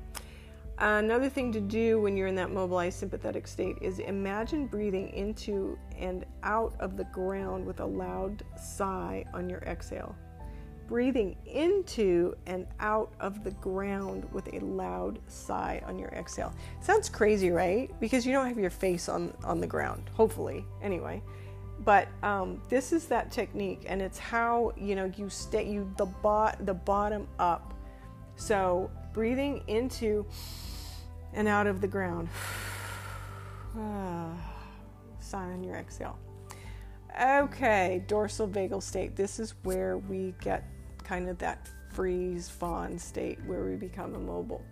Another 0.77 1.29
thing 1.29 1.51
to 1.51 1.61
do 1.61 2.01
when 2.01 2.17
you're 2.17 2.27
in 2.27 2.35
that 2.35 2.51
mobilized 2.51 2.97
sympathetic 2.97 3.47
state 3.47 3.77
is 3.81 3.99
imagine 3.99 4.65
breathing 4.65 5.09
into 5.09 5.77
and 5.97 6.25
out 6.43 6.73
of 6.79 6.97
the 6.97 7.03
ground 7.05 7.65
with 7.65 7.81
a 7.81 7.85
loud 7.85 8.43
sigh 8.57 9.23
on 9.33 9.49
your 9.49 9.59
exhale 9.59 10.15
breathing 10.91 11.37
into 11.45 12.35
and 12.47 12.67
out 12.81 13.13
of 13.21 13.45
the 13.45 13.51
ground 13.51 14.29
with 14.33 14.53
a 14.53 14.59
loud 14.59 15.17
sigh 15.27 15.81
on 15.85 15.97
your 15.97 16.09
exhale. 16.09 16.53
Sounds 16.81 17.07
crazy, 17.07 17.49
right? 17.49 17.97
Because 18.01 18.25
you 18.25 18.33
don't 18.33 18.45
have 18.45 18.59
your 18.59 18.69
face 18.69 19.07
on, 19.07 19.33
on 19.45 19.61
the 19.61 19.67
ground, 19.67 20.09
hopefully, 20.13 20.65
anyway. 20.81 21.23
But 21.83 22.07
um, 22.21 22.61
this 22.69 22.93
is 22.93 23.07
that 23.07 23.31
technique, 23.31 23.85
and 23.87 24.01
it's 24.01 24.19
how 24.19 24.73
you 24.77 24.95
know 24.95 25.11
you 25.17 25.29
stay 25.29 25.69
you 25.69 25.91
the 25.97 26.05
bot 26.05 26.65
the 26.65 26.73
bottom 26.73 27.27
up. 27.39 27.73
So 28.35 28.91
breathing 29.13 29.63
into 29.67 30.25
and 31.33 31.47
out 31.47 31.67
of 31.67 31.81
the 31.81 31.87
ground. 31.87 32.29
sigh 35.19 35.43
on 35.43 35.63
your 35.63 35.75
exhale. 35.75 36.19
Okay, 37.21 38.03
dorsal 38.07 38.47
vagal 38.47 38.83
state. 38.83 39.15
This 39.15 39.39
is 39.39 39.55
where 39.63 39.97
we 39.97 40.33
get 40.41 40.67
kind 41.03 41.29
of 41.29 41.37
that 41.39 41.69
freeze 41.91 42.49
fawn 42.49 42.97
state 42.97 43.37
where 43.45 43.65
we 43.65 43.75
become 43.75 44.15
immobile. 44.15 44.63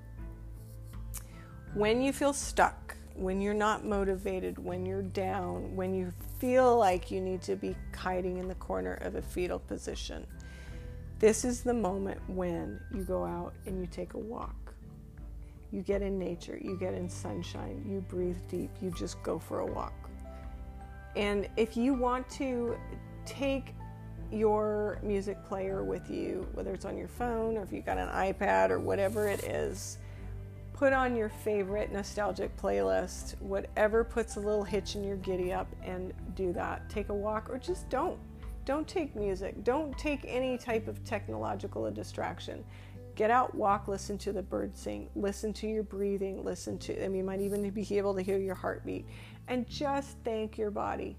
When 1.74 2.02
you 2.02 2.14
feel 2.14 2.34
stuck, 2.34 2.89
when 3.20 3.42
you're 3.42 3.54
not 3.54 3.86
motivated, 3.86 4.58
when 4.58 4.86
you're 4.86 5.02
down, 5.02 5.76
when 5.76 5.94
you 5.94 6.14
feel 6.40 6.78
like 6.78 7.12
you 7.12 7.20
need 7.20 7.42
to 7.42 7.56
be 7.56 7.76
hiding 7.96 8.38
in 8.38 8.48
the 8.48 8.56
corner 8.56 8.94
of 9.02 9.16
a 9.16 9.22
fetal 9.22 9.60
position, 9.60 10.26
this 11.20 11.44
is 11.44 11.62
the 11.62 11.74
moment 11.74 12.20
when 12.30 12.80
you 12.94 13.04
go 13.04 13.26
out 13.26 13.54
and 13.66 13.78
you 13.80 13.86
take 13.88 14.14
a 14.14 14.18
walk. 14.18 14.74
You 15.72 15.82
get 15.82 16.02
in 16.02 16.18
nature, 16.18 16.58
you 16.60 16.78
get 16.78 16.94
in 16.94 17.10
sunshine, 17.10 17.86
you 17.88 18.02
breathe 18.02 18.40
deep, 18.48 18.72
you 18.82 18.90
just 18.92 19.22
go 19.22 19.38
for 19.38 19.60
a 19.60 19.66
walk. 19.66 20.10
And 21.16 21.50
if 21.58 21.76
you 21.76 21.94
want 21.94 22.30
to 22.32 22.78
take 23.26 23.76
your 24.32 25.00
music 25.04 25.44
player 25.46 25.84
with 25.84 26.10
you, 26.10 26.48
whether 26.54 26.72
it's 26.72 26.86
on 26.86 26.98
your 26.98 27.08
phone 27.08 27.58
or 27.58 27.64
if 27.64 27.74
you've 27.74 27.86
got 27.86 27.98
an 27.98 28.10
iPad 28.10 28.70
or 28.70 28.80
whatever 28.80 29.28
it 29.28 29.44
is. 29.44 29.98
Put 30.80 30.94
on 30.94 31.14
your 31.14 31.28
favorite 31.28 31.92
nostalgic 31.92 32.56
playlist, 32.56 33.38
whatever 33.42 34.06
puts 34.06 34.38
a 34.38 34.40
little 34.40 34.64
hitch 34.64 34.96
in 34.96 35.04
your 35.04 35.18
giddy 35.18 35.52
up, 35.52 35.68
and 35.84 36.14
do 36.36 36.54
that. 36.54 36.90
Take 36.90 37.10
a 37.10 37.14
walk 37.14 37.50
or 37.50 37.58
just 37.58 37.90
don't. 37.90 38.18
Don't 38.64 38.88
take 38.88 39.14
music. 39.14 39.62
Don't 39.66 39.98
take 39.98 40.22
any 40.26 40.58
type 40.58 40.88
of 40.88 41.04
technological 41.04 41.92
distraction. 41.92 42.64
Get 43.16 43.30
out, 43.30 43.54
walk, 43.54 43.90
listen 43.90 44.18
to 44.20 44.32
the 44.32 44.42
birds 44.42 44.80
sing, 44.80 45.10
listen 45.18 45.52
to 45.52 45.68
your 45.68 45.84
breathing, 45.84 46.46
listen 46.46 46.78
to, 46.78 47.04
I 47.04 47.10
mean, 47.10 47.18
you 47.18 47.24
might 47.26 47.42
even 47.42 47.70
be 47.72 47.98
able 47.98 48.16
to 48.16 48.22
hear 48.22 48.38
your 48.38 48.56
heartbeat, 48.56 49.06
and 49.50 49.68
just 49.68 50.16
thank 50.24 50.58
your 50.58 50.72
body 50.72 51.18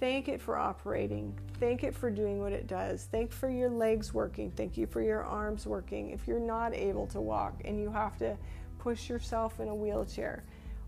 Thank 0.00 0.28
it 0.28 0.40
for 0.40 0.56
operating. 0.56 1.38
Thank 1.60 1.84
it 1.84 1.94
for 1.94 2.10
doing 2.10 2.40
what 2.40 2.52
it 2.52 2.66
does. 2.66 3.08
Thank 3.10 3.32
for 3.32 3.48
your 3.48 3.70
legs 3.70 4.12
working. 4.12 4.50
Thank 4.50 4.76
you 4.76 4.86
for 4.86 5.00
your 5.00 5.24
arms 5.24 5.66
working. 5.66 6.10
If 6.10 6.26
you're 6.26 6.40
not 6.40 6.74
able 6.74 7.06
to 7.08 7.20
walk 7.20 7.62
and 7.64 7.80
you 7.80 7.90
have 7.90 8.16
to 8.18 8.36
push 8.82 9.08
yourself 9.08 9.60
in 9.60 9.68
a 9.68 9.74
wheelchair 9.74 10.42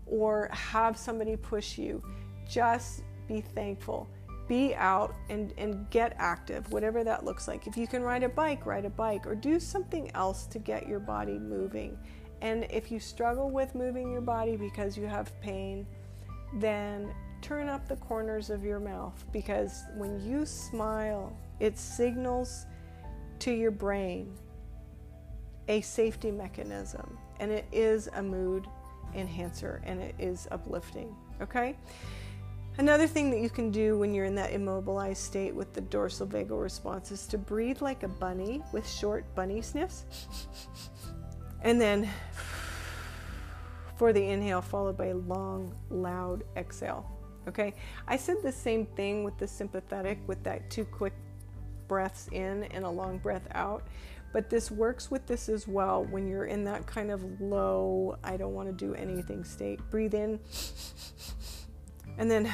or 0.05 0.49
have 0.51 0.97
somebody 0.97 1.37
push 1.37 1.77
you, 1.77 2.03
just 2.47 3.03
be 3.27 3.39
thankful. 3.41 4.09
Be 4.47 4.75
out 4.75 5.15
and, 5.29 5.53
and 5.57 5.89
get 5.89 6.13
active, 6.19 6.71
whatever 6.71 7.03
that 7.03 7.25
looks 7.25 7.47
like. 7.47 7.65
If 7.65 7.77
you 7.77 7.87
can 7.87 8.03
ride 8.03 8.21
a 8.21 8.29
bike, 8.29 8.65
ride 8.65 8.85
a 8.85 8.89
bike 8.91 9.25
or 9.25 9.33
do 9.33 9.59
something 9.59 10.11
else 10.13 10.45
to 10.47 10.59
get 10.59 10.87
your 10.87 10.99
body 10.99 11.39
moving 11.39 11.97
And 12.41 12.67
if 12.69 12.91
you 12.91 12.99
struggle 12.99 13.49
with 13.49 13.73
moving 13.75 14.11
your 14.11 14.21
body 14.21 14.57
because 14.57 14.97
you 14.97 15.07
have 15.07 15.31
pain, 15.41 15.87
then 16.55 17.13
turn 17.41 17.69
up 17.69 17.87
the 17.87 17.95
corners 17.95 18.49
of 18.49 18.63
your 18.63 18.79
mouth 18.79 19.23
because 19.31 19.83
when 19.95 20.19
you 20.23 20.45
smile, 20.45 21.35
it 21.59 21.77
signals 21.77 22.65
to 23.39 23.51
your 23.51 23.71
brain 23.71 24.31
a 25.67 25.81
safety 25.81 26.29
mechanism 26.29 27.17
and 27.39 27.51
it 27.51 27.65
is 27.71 28.09
a 28.13 28.23
mood 28.23 28.67
enhancer 29.13 29.81
and 29.85 29.99
it 30.01 30.15
is 30.19 30.47
uplifting. 30.51 31.15
Okay? 31.41 31.75
Another 32.77 33.07
thing 33.07 33.31
that 33.31 33.39
you 33.39 33.49
can 33.49 33.71
do 33.71 33.97
when 33.97 34.13
you're 34.13 34.25
in 34.25 34.35
that 34.35 34.51
immobilized 34.51 35.23
state 35.23 35.55
with 35.55 35.73
the 35.73 35.81
dorsal 35.81 36.27
vagal 36.27 36.61
response 36.61 37.09
is 37.11 37.25
to 37.27 37.37
breathe 37.37 37.81
like 37.81 38.03
a 38.03 38.07
bunny 38.07 38.61
with 38.73 38.89
short 38.89 39.23
bunny 39.33 39.61
sniffs. 39.61 40.03
and 41.61 41.79
then 41.79 42.09
for 43.97 44.11
the 44.11 44.21
inhale, 44.21 44.61
followed 44.61 44.97
by 44.97 45.07
a 45.07 45.15
long, 45.15 45.73
loud 45.89 46.43
exhale. 46.57 47.09
Okay? 47.47 47.73
I 48.07 48.17
said 48.17 48.37
the 48.43 48.51
same 48.51 48.85
thing 48.85 49.23
with 49.23 49.37
the 49.37 49.47
sympathetic, 49.47 50.19
with 50.27 50.43
that 50.43 50.69
two 50.69 50.83
quick 50.83 51.13
breaths 51.87 52.27
in 52.31 52.63
and 52.65 52.83
a 52.83 52.89
long 52.89 53.19
breath 53.19 53.47
out. 53.51 53.83
But 54.35 54.49
this 54.49 54.69
works 54.69 55.09
with 55.09 55.25
this 55.27 55.47
as 55.47 55.65
well 55.65 56.03
when 56.11 56.27
you're 56.27 56.43
in 56.43 56.65
that 56.65 56.85
kind 56.85 57.09
of 57.09 57.39
low, 57.39 58.17
I 58.21 58.35
don't 58.35 58.53
want 58.53 58.67
to 58.67 58.73
do 58.73 58.93
anything 58.93 59.45
state. 59.45 59.79
Breathe 59.89 60.13
in 60.13 60.41
and 62.17 62.29
then 62.29 62.53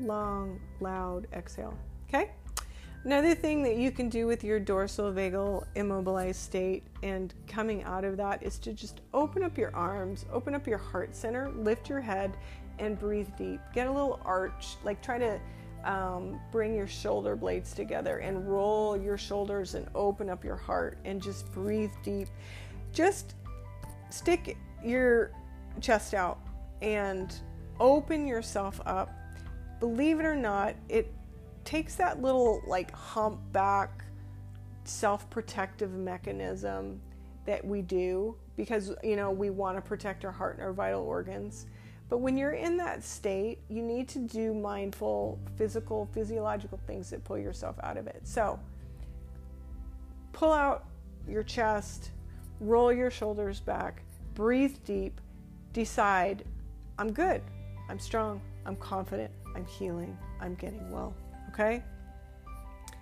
long, 0.00 0.58
loud 0.80 1.26
exhale. 1.34 1.76
Okay? 2.08 2.30
Another 3.04 3.34
thing 3.34 3.62
that 3.64 3.76
you 3.76 3.90
can 3.90 4.08
do 4.08 4.26
with 4.26 4.42
your 4.42 4.58
dorsal 4.58 5.12
vagal 5.12 5.66
immobilized 5.74 6.40
state 6.40 6.84
and 7.02 7.34
coming 7.46 7.82
out 7.82 8.06
of 8.06 8.16
that 8.16 8.42
is 8.42 8.58
to 8.60 8.72
just 8.72 9.02
open 9.12 9.42
up 9.42 9.58
your 9.58 9.76
arms, 9.76 10.24
open 10.32 10.54
up 10.54 10.66
your 10.66 10.78
heart 10.78 11.14
center, 11.14 11.50
lift 11.50 11.90
your 11.90 12.00
head, 12.00 12.38
and 12.78 12.98
breathe 12.98 13.28
deep. 13.36 13.60
Get 13.74 13.86
a 13.86 13.92
little 13.92 14.18
arch, 14.24 14.76
like 14.82 15.02
try 15.02 15.18
to 15.18 15.38
um, 15.84 16.40
bring 16.50 16.74
your 16.74 16.86
shoulder 16.86 17.36
blades 17.36 17.74
together 17.74 18.18
and 18.18 18.48
roll 18.48 18.96
your 18.96 19.18
shoulders 19.18 19.74
and 19.74 19.86
open 19.94 20.28
up 20.28 20.44
your 20.44 20.56
heart 20.56 20.98
and 21.04 21.22
just 21.22 21.50
breathe 21.52 21.92
deep. 22.02 22.28
Just 22.92 23.34
stick 24.10 24.56
your 24.84 25.32
chest 25.80 26.14
out 26.14 26.38
and 26.80 27.34
open 27.80 28.26
yourself 28.26 28.80
up. 28.86 29.10
Believe 29.80 30.20
it 30.20 30.24
or 30.24 30.36
not, 30.36 30.74
it 30.88 31.12
takes 31.64 31.94
that 31.96 32.20
little 32.20 32.62
like 32.66 32.90
humpback 32.92 34.04
self 34.84 35.28
protective 35.30 35.92
mechanism 35.92 37.00
that 37.46 37.64
we 37.64 37.82
do 37.82 38.36
because 38.56 38.92
you 39.02 39.16
know 39.16 39.30
we 39.30 39.50
want 39.50 39.76
to 39.76 39.82
protect 39.82 40.24
our 40.24 40.30
heart 40.30 40.56
and 40.56 40.62
our 40.64 40.72
vital 40.72 41.02
organs. 41.02 41.66
But 42.12 42.18
when 42.18 42.36
you're 42.36 42.52
in 42.52 42.76
that 42.76 43.02
state, 43.02 43.60
you 43.70 43.80
need 43.80 44.06
to 44.08 44.18
do 44.18 44.52
mindful, 44.52 45.38
physical, 45.56 46.10
physiological 46.12 46.78
things 46.86 47.08
that 47.08 47.24
pull 47.24 47.38
yourself 47.38 47.76
out 47.82 47.96
of 47.96 48.06
it. 48.06 48.20
So 48.24 48.60
pull 50.34 50.52
out 50.52 50.84
your 51.26 51.42
chest, 51.42 52.10
roll 52.60 52.92
your 52.92 53.10
shoulders 53.10 53.60
back, 53.60 54.02
breathe 54.34 54.76
deep, 54.84 55.22
decide 55.72 56.44
I'm 56.98 57.14
good, 57.14 57.40
I'm 57.88 57.98
strong, 57.98 58.42
I'm 58.66 58.76
confident, 58.76 59.30
I'm 59.56 59.64
healing, 59.64 60.14
I'm 60.38 60.54
getting 60.56 60.90
well. 60.90 61.14
Okay? 61.48 61.82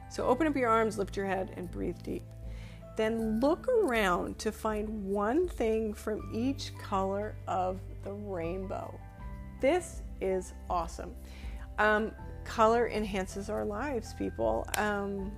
So 0.09 0.25
open 0.25 0.47
up 0.47 0.55
your 0.55 0.71
arms, 0.71 0.99
lift 0.99 1.17
your 1.17 1.27
head, 1.27 1.53
and 1.57 1.69
breathe 1.69 2.01
deep. 2.05 2.23
Then 2.97 3.41
look 3.41 3.67
around 3.67 4.39
to 4.39 4.53
find 4.53 5.05
one 5.05 5.49
thing 5.49 5.95
from 5.95 6.31
each 6.33 6.71
color 6.79 7.35
of 7.49 7.81
the 8.03 8.13
rainbow. 8.13 8.99
This 9.61 10.03
is 10.21 10.55
awesome. 10.69 11.15
Um, 11.79 12.13
color 12.45 12.89
enhances 12.89 13.51
our 13.51 13.65
lives, 13.65 14.15
people. 14.15 14.67
Um, 14.77 15.33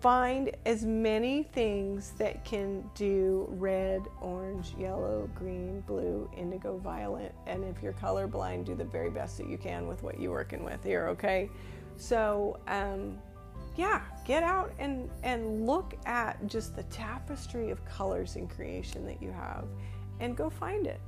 find 0.00 0.50
as 0.66 0.84
many 0.84 1.42
things 1.42 2.12
that 2.18 2.44
can 2.44 2.88
do 2.94 3.46
red, 3.50 4.02
orange, 4.20 4.74
yellow, 4.78 5.28
green, 5.34 5.80
blue, 5.80 6.30
indigo, 6.36 6.78
violet. 6.78 7.34
And 7.46 7.64
if 7.64 7.82
you're 7.82 7.94
colorblind, 7.94 8.66
do 8.66 8.74
the 8.74 8.84
very 8.84 9.10
best 9.10 9.38
that 9.38 9.48
you 9.48 9.58
can 9.58 9.88
with 9.88 10.02
what 10.02 10.20
you're 10.20 10.32
working 10.32 10.64
with 10.64 10.84
here, 10.84 11.08
okay? 11.08 11.48
So, 11.96 12.60
um, 12.68 13.18
yeah, 13.76 14.02
get 14.26 14.42
out 14.42 14.72
and, 14.78 15.10
and 15.22 15.66
look 15.66 15.94
at 16.06 16.46
just 16.46 16.76
the 16.76 16.82
tapestry 16.84 17.70
of 17.70 17.84
colors 17.84 18.36
in 18.36 18.48
creation 18.48 19.06
that 19.06 19.20
you 19.22 19.32
have 19.32 19.64
and 20.20 20.36
go 20.36 20.48
find 20.48 20.86
it. 20.86 21.00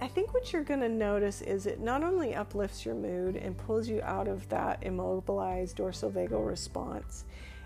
I 0.00 0.06
think 0.06 0.32
what 0.32 0.52
you're 0.52 0.62
going 0.62 0.80
to 0.80 0.88
notice 0.88 1.42
is 1.42 1.66
it 1.66 1.80
not 1.80 2.04
only 2.04 2.34
uplifts 2.34 2.86
your 2.86 2.94
mood 2.94 3.34
and 3.34 3.58
pulls 3.58 3.88
you 3.88 4.00
out 4.02 4.28
of 4.28 4.48
that 4.48 4.82
immobilized 4.82 5.76
dorsal 5.76 6.10
vagal 6.10 6.46
response, 6.46 7.24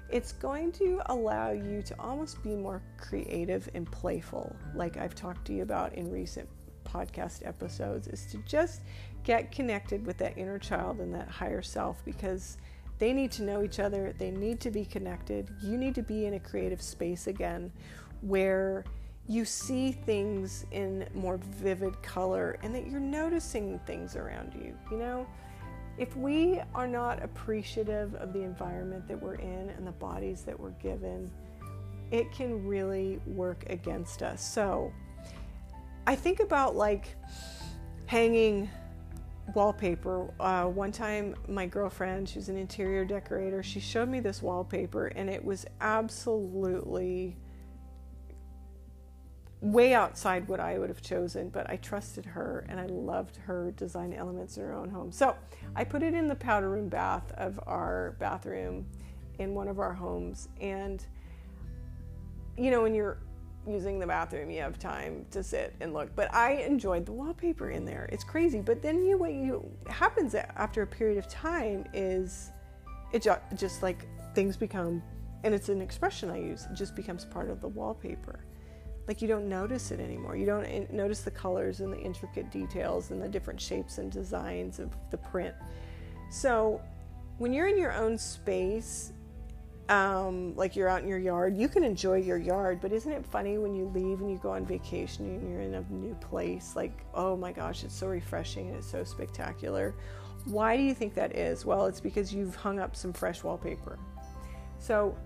it's 0.08 0.32
going 0.32 0.72
to 0.72 1.02
allow 1.06 1.50
you 1.50 1.82
to 1.82 1.94
almost 1.98 2.42
be 2.42 2.54
more 2.54 2.82
creative 2.98 3.68
and 3.74 3.90
playful, 3.90 4.54
like 4.74 4.96
I've 4.96 5.14
talked 5.14 5.46
to 5.46 5.52
you 5.52 5.62
about 5.62 5.94
in 5.94 6.10
recent 6.10 6.48
podcast 6.84 7.46
episodes, 7.46 8.08
is 8.08 8.26
to 8.26 8.38
just 8.38 8.80
get 9.24 9.52
connected 9.52 10.06
with 10.06 10.16
that 10.18 10.36
inner 10.36 10.58
child 10.58 11.00
and 11.00 11.14
that 11.14 11.28
higher 11.28 11.62
self 11.62 12.02
because 12.04 12.56
they 12.98 13.12
need 13.12 13.30
to 13.32 13.42
know 13.42 13.62
each 13.62 13.78
other, 13.78 14.14
they 14.18 14.30
need 14.30 14.60
to 14.60 14.70
be 14.70 14.84
connected. 14.84 15.50
You 15.62 15.76
need 15.76 15.94
to 15.96 16.02
be 16.02 16.26
in 16.26 16.34
a 16.34 16.40
creative 16.40 16.80
space 16.80 17.26
again 17.26 17.72
where 18.20 18.84
you 19.28 19.44
see 19.44 19.92
things 19.92 20.66
in 20.72 21.06
more 21.14 21.38
vivid 21.38 22.00
color 22.02 22.58
and 22.62 22.74
that 22.74 22.88
you're 22.88 23.00
noticing 23.00 23.78
things 23.80 24.16
around 24.16 24.52
you. 24.54 24.76
You 24.90 24.96
know, 24.98 25.26
if 25.98 26.16
we 26.16 26.60
are 26.74 26.88
not 26.88 27.22
appreciative 27.22 28.14
of 28.16 28.32
the 28.32 28.40
environment 28.40 29.06
that 29.08 29.20
we're 29.20 29.36
in 29.36 29.70
and 29.70 29.86
the 29.86 29.92
bodies 29.92 30.42
that 30.42 30.58
we're 30.58 30.70
given, 30.70 31.30
it 32.10 32.30
can 32.32 32.66
really 32.66 33.20
work 33.26 33.64
against 33.68 34.22
us. 34.22 34.42
So 34.42 34.92
I 36.06 36.16
think 36.16 36.40
about 36.40 36.76
like 36.76 37.16
hanging 38.06 38.68
wallpaper. 39.54 40.32
Uh, 40.40 40.64
one 40.64 40.92
time, 40.92 41.34
my 41.48 41.66
girlfriend, 41.66 42.28
she's 42.28 42.48
an 42.48 42.56
interior 42.56 43.04
decorator, 43.04 43.62
she 43.62 43.80
showed 43.80 44.08
me 44.08 44.20
this 44.20 44.42
wallpaper 44.42 45.06
and 45.08 45.30
it 45.30 45.44
was 45.44 45.64
absolutely 45.80 47.36
way 49.62 49.94
outside 49.94 50.48
what 50.48 50.58
I 50.58 50.76
would 50.76 50.88
have 50.88 51.00
chosen, 51.00 51.48
but 51.48 51.70
I 51.70 51.76
trusted 51.76 52.26
her 52.26 52.66
and 52.68 52.80
I 52.80 52.86
loved 52.86 53.36
her 53.36 53.70
design 53.76 54.12
elements 54.12 54.56
in 54.56 54.64
her 54.64 54.74
own 54.74 54.90
home. 54.90 55.12
So 55.12 55.36
I 55.76 55.84
put 55.84 56.02
it 56.02 56.14
in 56.14 56.26
the 56.26 56.34
powder 56.34 56.68
room 56.68 56.88
bath 56.88 57.32
of 57.36 57.60
our 57.66 58.16
bathroom 58.18 58.84
in 59.38 59.54
one 59.54 59.68
of 59.68 59.78
our 59.78 59.94
homes. 59.94 60.48
And, 60.60 61.06
you 62.58 62.72
know, 62.72 62.82
when 62.82 62.92
you're 62.92 63.18
using 63.64 64.00
the 64.00 64.06
bathroom, 64.06 64.50
you 64.50 64.60
have 64.60 64.80
time 64.80 65.24
to 65.30 65.44
sit 65.44 65.76
and 65.80 65.94
look. 65.94 66.12
But 66.16 66.34
I 66.34 66.54
enjoyed 66.54 67.06
the 67.06 67.12
wallpaper 67.12 67.70
in 67.70 67.84
there. 67.84 68.08
It's 68.10 68.24
crazy. 68.24 68.60
But 68.60 68.82
then 68.82 69.04
you, 69.04 69.16
what 69.16 69.32
you 69.32 69.70
happens 69.88 70.34
after 70.34 70.82
a 70.82 70.86
period 70.88 71.18
of 71.18 71.28
time 71.28 71.84
is 71.94 72.50
it 73.12 73.24
just 73.54 73.80
like 73.84 74.08
things 74.34 74.56
become, 74.56 75.00
and 75.44 75.54
it's 75.54 75.68
an 75.68 75.80
expression 75.80 76.30
I 76.30 76.38
use, 76.38 76.66
it 76.68 76.74
just 76.74 76.96
becomes 76.96 77.24
part 77.24 77.48
of 77.48 77.60
the 77.60 77.68
wallpaper 77.68 78.44
like 79.08 79.20
you 79.20 79.28
don't 79.28 79.48
notice 79.48 79.90
it 79.90 80.00
anymore. 80.00 80.36
You 80.36 80.46
don't 80.46 80.92
notice 80.92 81.22
the 81.22 81.30
colors 81.30 81.80
and 81.80 81.92
the 81.92 81.98
intricate 81.98 82.50
details 82.50 83.10
and 83.10 83.20
the 83.20 83.28
different 83.28 83.60
shapes 83.60 83.98
and 83.98 84.10
designs 84.10 84.78
of 84.78 84.90
the 85.10 85.18
print. 85.18 85.54
So 86.30 86.80
when 87.38 87.52
you're 87.52 87.66
in 87.66 87.76
your 87.76 87.92
own 87.92 88.16
space, 88.16 89.12
um, 89.88 90.54
like 90.54 90.76
you're 90.76 90.88
out 90.88 91.02
in 91.02 91.08
your 91.08 91.18
yard, 91.18 91.56
you 91.56 91.68
can 91.68 91.82
enjoy 91.82 92.18
your 92.18 92.38
yard, 92.38 92.80
but 92.80 92.92
isn't 92.92 93.10
it 93.10 93.26
funny 93.26 93.58
when 93.58 93.74
you 93.74 93.86
leave 93.86 94.20
and 94.20 94.30
you 94.30 94.38
go 94.38 94.50
on 94.50 94.64
vacation 94.64 95.26
and 95.26 95.50
you're 95.50 95.60
in 95.60 95.74
a 95.74 95.84
new 95.90 96.14
place? 96.14 96.74
Like, 96.76 97.04
oh 97.12 97.36
my 97.36 97.52
gosh, 97.52 97.82
it's 97.82 97.94
so 97.94 98.06
refreshing 98.06 98.68
and 98.68 98.76
it's 98.76 98.90
so 98.90 99.02
spectacular. 99.02 99.94
Why 100.44 100.76
do 100.76 100.82
you 100.82 100.94
think 100.94 101.14
that 101.14 101.36
is? 101.36 101.66
Well, 101.66 101.86
it's 101.86 102.00
because 102.00 102.32
you've 102.32 102.54
hung 102.54 102.78
up 102.78 102.94
some 102.94 103.12
fresh 103.12 103.42
wallpaper. 103.42 103.98
So 104.78 105.16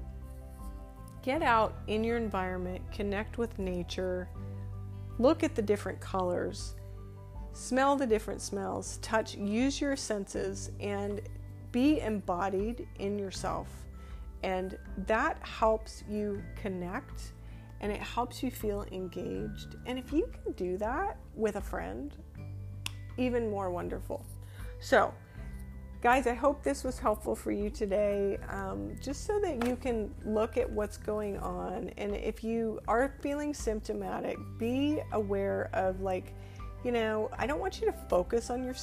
get 1.27 1.43
out 1.43 1.75
in 1.89 2.05
your 2.05 2.17
environment, 2.17 2.81
connect 2.93 3.37
with 3.37 3.59
nature, 3.59 4.29
look 5.19 5.43
at 5.43 5.57
the 5.57 5.61
different 5.61 5.99
colors, 5.99 6.77
smell 7.53 7.97
the 7.97 8.07
different 8.07 8.41
smells, 8.41 8.99
touch, 8.99 9.35
use 9.35 9.81
your 9.81 9.97
senses, 9.97 10.71
and 10.79 11.21
be 11.73 12.01
embodied 12.01 12.87
in 13.01 13.19
yourself. 13.19 13.67
And 14.45 14.79
that 15.09 15.37
helps 15.45 16.05
you 16.09 16.41
connect 16.55 17.33
and 17.81 17.91
it 17.91 18.01
helps 18.01 18.41
you 18.41 18.53
feel 18.53 18.87
engaged. 18.93 19.75
And 19.85 19.99
if 19.99 20.12
you 20.12 20.31
can 20.33 20.53
do 20.53 20.79
that 20.79 21.19
with 21.35 21.57
a 21.57 21.61
friend, 21.61 22.15
even 23.19 23.51
more 23.51 23.73
wonderful. 23.73 24.25
So, 24.79 25.12
guys, 26.07 26.29
I 26.29 26.35
hope 26.35 26.62
this 26.62 26.85
was 26.85 27.01
helpful 27.01 27.35
for 27.35 27.51
you 27.51 27.69
today, 27.69 28.38
um, 28.49 28.95
just 29.03 29.27
so 29.27 29.40
that 29.40 29.66
you 29.66 29.75
can 29.75 30.14
look 30.25 30.57
at 30.57 30.71
what's 30.71 30.97
going 30.97 31.37
on. 31.38 31.90
And 31.97 32.14
if 32.14 32.45
you 32.45 32.79
are 32.87 33.12
feeling 33.21 33.53
symptomatic, 33.53 34.37
be 34.57 35.01
aware 35.11 35.69
of, 35.73 36.03
like, 36.03 36.33
you 36.85 36.92
know, 36.92 37.29
I 37.37 37.49
don't 37.49 37.59
want 37.59 37.81
you 37.81 37.87
to 37.87 37.92
focus 38.09 38.51
on 38.51 38.62
your 38.62 38.75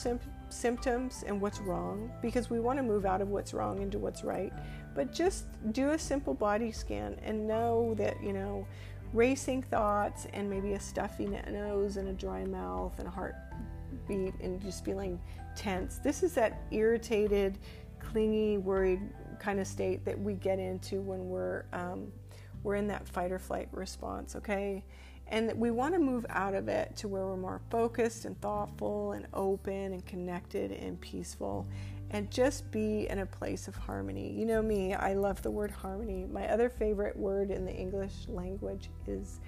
symptoms 0.49 1.23
and 1.25 1.39
what's 1.39 1.61
wrong 1.61 2.11
because 2.21 2.49
we 2.49 2.59
want 2.59 2.77
to 2.79 2.83
move 2.83 3.05
out 3.05 3.21
of 3.21 3.29
what's 3.29 3.53
wrong 3.53 3.81
into 3.81 3.99
what's 3.99 4.25
right. 4.25 4.51
But 4.93 5.13
just 5.13 5.45
do 5.71 5.91
a 5.91 5.97
simple 5.97 6.33
body 6.33 6.73
scan 6.73 7.15
and 7.23 7.47
know 7.47 7.93
that, 7.93 8.21
you 8.21 8.33
know, 8.33 8.67
racing 9.13 9.63
thoughts 9.63 10.27
and 10.33 10.49
maybe 10.49 10.73
a 10.73 10.79
stuffy 10.79 11.27
nose 11.27 11.95
and 11.95 12.09
a 12.09 12.13
dry 12.13 12.43
mouth 12.43 12.99
and 12.99 13.07
a 13.07 13.11
heartbeat 13.11 14.33
and 14.41 14.61
just 14.61 14.83
feeling 14.83 15.21
tense. 15.55 15.99
This 15.99 16.23
is 16.23 16.33
that 16.33 16.61
irritated, 16.71 17.59
clingy, 17.99 18.57
worried 18.57 19.01
kind 19.39 19.59
of 19.59 19.67
state 19.67 20.05
that 20.05 20.17
we 20.17 20.35
get 20.35 20.59
into 20.59 21.01
when 21.01 21.27
we're 21.29 21.65
um, 21.73 22.11
we're 22.63 22.75
in 22.75 22.87
that 22.87 23.07
fight 23.07 23.31
or 23.31 23.39
flight 23.39 23.67
response. 23.71 24.35
Okay, 24.35 24.83
and 25.27 25.51
we 25.55 25.71
want 25.71 25.93
to 25.93 25.99
move 25.99 26.25
out 26.29 26.53
of 26.53 26.67
it 26.67 26.95
to 26.97 27.07
where 27.07 27.25
we're 27.25 27.37
more 27.37 27.61
focused 27.69 28.25
and 28.25 28.39
thoughtful 28.41 29.13
and 29.13 29.27
open 29.33 29.93
and 29.93 30.05
connected 30.05 30.71
and 30.71 30.99
peaceful 31.01 31.67
and 32.13 32.29
just 32.29 32.69
be 32.71 33.07
in 33.09 33.19
a 33.19 33.25
place 33.25 33.67
of 33.67 33.75
harmony. 33.75 34.31
You 34.31 34.45
know 34.45 34.61
me, 34.61 34.93
I 34.93 35.13
love 35.13 35.41
the 35.41 35.49
word 35.49 35.71
harmony. 35.71 36.27
My 36.31 36.47
other 36.47 36.69
favorite 36.69 37.17
word 37.17 37.49
in 37.49 37.65
the 37.65 37.73
English 37.73 38.13
language 38.27 38.89
is 39.07 39.39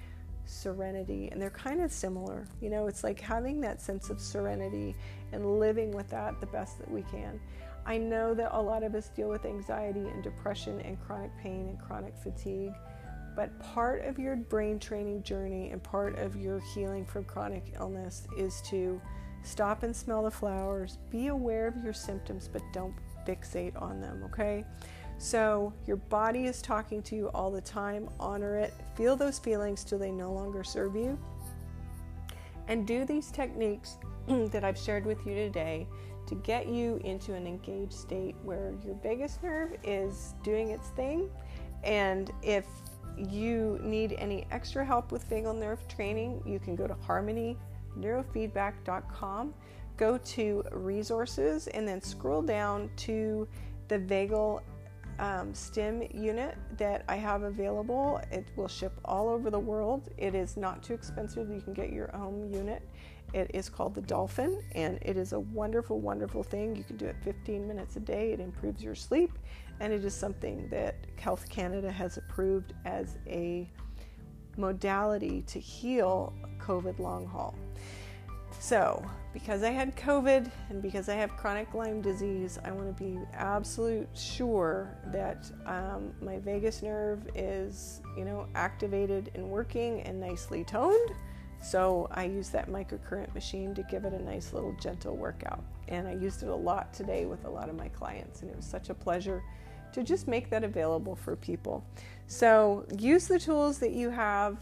serenity, 0.45 1.29
and 1.31 1.39
they're 1.39 1.51
kind 1.51 1.81
of 1.81 1.91
similar. 1.91 2.47
You 2.61 2.71
know, 2.71 2.87
it's 2.87 3.03
like 3.03 3.19
having 3.19 3.61
that 3.61 3.81
sense 3.81 4.09
of 4.09 4.19
serenity 4.19 4.95
and 5.36 5.60
living 5.60 5.91
with 5.91 6.10
that 6.10 6.39
the 6.39 6.48
best 6.48 6.80
that 6.80 6.89
we 6.89 7.04
can. 7.04 7.39
I 7.86 7.98
know 7.98 8.34
that 8.34 8.50
a 8.52 8.62
lot 8.62 8.82
of 8.82 8.95
us 8.95 9.10
deal 9.10 9.30
with 9.30 9.45
anxiety 9.45 10.08
and 10.08 10.24
depression 10.24 10.82
and 10.82 11.00
chronic 11.00 11.32
pain 11.38 11.67
and 11.69 11.80
chronic 11.80 12.15
fatigue, 12.17 12.74
but 13.36 13.60
part 13.60 14.06
of 14.06 14.17
your 14.17 14.36
brain 14.36 14.80
training 14.80 15.21
journey 15.21 15.69
and 15.69 15.84
part 15.84 16.17
of 16.17 16.36
your 16.36 16.60
healing 16.74 17.06
from 17.06 17.26
chronic 17.26 17.74
illness 17.80 18.28
is 18.38 18.62
to 18.69 19.00
stop 19.43 19.84
and 19.84 19.95
smell 19.95 20.24
the 20.24 20.32
flowers, 20.32 20.98
be 21.12 21.28
aware 21.28 21.67
of 21.67 21.84
your 21.84 21.93
symptoms, 21.93 22.50
but 22.52 22.63
don't 22.74 22.95
fixate 23.28 23.80
on 23.80 24.02
them, 24.02 24.24
okay? 24.24 24.65
So, 25.17 25.71
your 25.86 25.98
body 25.98 26.45
is 26.45 26.62
talking 26.62 27.02
to 27.04 27.15
you 27.15 27.28
all 27.30 27.50
the 27.50 27.62
time. 27.62 28.10
Honor 28.19 28.58
it. 28.58 28.74
Feel 28.95 29.15
those 29.15 29.39
feelings 29.39 29.84
till 29.84 29.98
they 29.98 30.12
no 30.12 30.32
longer 30.34 30.63
serve 30.63 30.95
you. 30.95 31.17
And 32.67 32.88
do 32.88 33.06
these 33.06 33.32
techniques 33.32 33.97
that 34.28 34.63
I've 34.63 34.78
shared 34.78 35.06
with 35.06 35.25
you 35.25 35.36
today 35.36 35.88
to 36.28 36.36
get 36.36 36.67
you 36.67 37.01
into 37.04 37.34
an 37.34 37.45
engaged 37.45 37.91
state 37.93 38.36
where 38.43 38.73
your 38.84 38.95
vagus 38.95 39.39
nerve 39.43 39.75
is 39.84 40.34
doing 40.43 40.71
its 40.71 40.88
thing. 40.89 41.30
And 41.84 42.32
if 42.41 42.65
you 43.17 43.80
need 43.82 44.15
any 44.17 44.45
extra 44.51 44.84
help 44.84 45.10
with 45.12 45.30
vagal 45.30 45.56
nerve 45.58 45.88
training, 45.88 46.41
you 46.45 46.60
can 46.60 46.75
go 46.75 46.86
to 46.88 46.95
harmonyneurofeedback.com, 46.95 49.54
go 49.97 50.17
to 50.17 50.63
resources, 50.71 51.67
and 51.67 51.88
then 51.88 52.01
scroll 52.01 52.41
down 52.41 52.89
to 52.97 53.47
the 53.88 53.99
vagal 53.99 54.62
um, 55.19 55.54
stim 55.54 56.04
unit 56.13 56.58
that 56.78 57.04
I 57.08 57.15
have 57.15 57.43
available. 57.43 58.21
It 58.32 58.47
will 58.56 58.67
ship 58.67 58.99
all 59.06 59.30
over 59.30 59.49
the 59.49 59.60
world. 59.60 60.10
It 60.17 60.36
is 60.36 60.58
not 60.58 60.84
too 60.84 60.93
expensive. 60.93 61.49
You 61.49 61.62
can 61.62 61.73
get 61.73 61.91
your 61.91 62.15
own 62.15 62.51
unit. 62.51 62.88
It 63.34 63.51
is 63.54 63.69
called 63.69 63.95
the 63.95 64.01
Dolphin, 64.01 64.62
and 64.73 64.99
it 65.01 65.17
is 65.17 65.34
a 65.34 65.39
wonderful, 65.39 65.99
wonderful 65.99 66.43
thing. 66.43 66.75
You 66.75 66.84
can 66.84 66.95
do 66.95 67.06
it 67.06 67.15
15 67.23 67.67
minutes 67.67 67.95
a 67.95 67.99
day. 67.99 68.32
It 68.32 68.39
improves 68.39 68.84
your 68.84 68.95
sleep, 68.95 69.32
and 69.80 69.91
it 69.91 70.06
is 70.06 70.13
something 70.13 70.69
that 70.69 70.95
Health 71.17 71.49
Canada 71.49 71.91
has 71.91 72.17
approved 72.17 72.73
as 72.86 73.17
a 73.28 73.69
modality 74.58 75.41
to 75.47 75.60
heal 75.60 76.34
COVID 76.60 76.99
long 76.99 77.25
haul. 77.25 77.56
So, 78.67 79.06
because 79.32 79.62
I 79.62 79.69
had 79.69 79.95
COVID 79.95 80.49
and 80.71 80.82
because 80.82 81.08
I 81.08 81.13
have 81.13 81.38
chronic 81.38 81.75
Lyme 81.75 82.01
disease, 82.01 82.58
I 82.65 82.71
want 82.71 82.97
to 82.97 83.04
be 83.04 83.19
absolute 83.36 84.10
sure 84.15 84.97
that 85.12 85.51
um, 85.67 86.15
my 86.19 86.39
vagus 86.39 86.82
nerve 86.82 87.28
is, 87.36 88.01
you 88.17 88.25
know, 88.25 88.47
activated 88.56 89.30
and 89.36 89.47
working 89.47 90.01
and 90.01 90.19
nicely 90.19 90.63
toned. 90.63 91.12
So 91.62 92.08
I 92.10 92.23
use 92.23 92.49
that 92.49 92.67
microcurrent 92.67 93.36
machine 93.36 93.75
to 93.75 93.84
give 93.84 94.04
it 94.04 94.13
a 94.13 94.23
nice 94.23 94.51
little 94.51 94.75
gentle 94.82 95.15
workout. 95.15 95.63
And 95.88 96.08
I 96.08 96.15
used 96.15 96.41
it 96.41 96.49
a 96.49 96.56
lot 96.56 96.91
today 96.91 97.28
with 97.28 97.45
a 97.45 97.49
lot 97.51 97.69
of 97.69 97.75
my 97.75 97.89
clients, 97.89 98.41
and 98.41 98.49
it 98.49 98.58
was 98.58 98.65
such 98.65 98.89
a 98.89 98.95
pleasure 98.95 99.43
to 99.93 100.01
just 100.01 100.28
make 100.28 100.49
that 100.49 100.63
available 100.63 101.15
for 101.15 101.36
people. 101.36 101.86
So 102.25 102.88
use 102.97 103.28
the 103.28 103.38
tools 103.38 103.78
that 103.78 103.91
you 103.91 104.10
have 104.10 104.58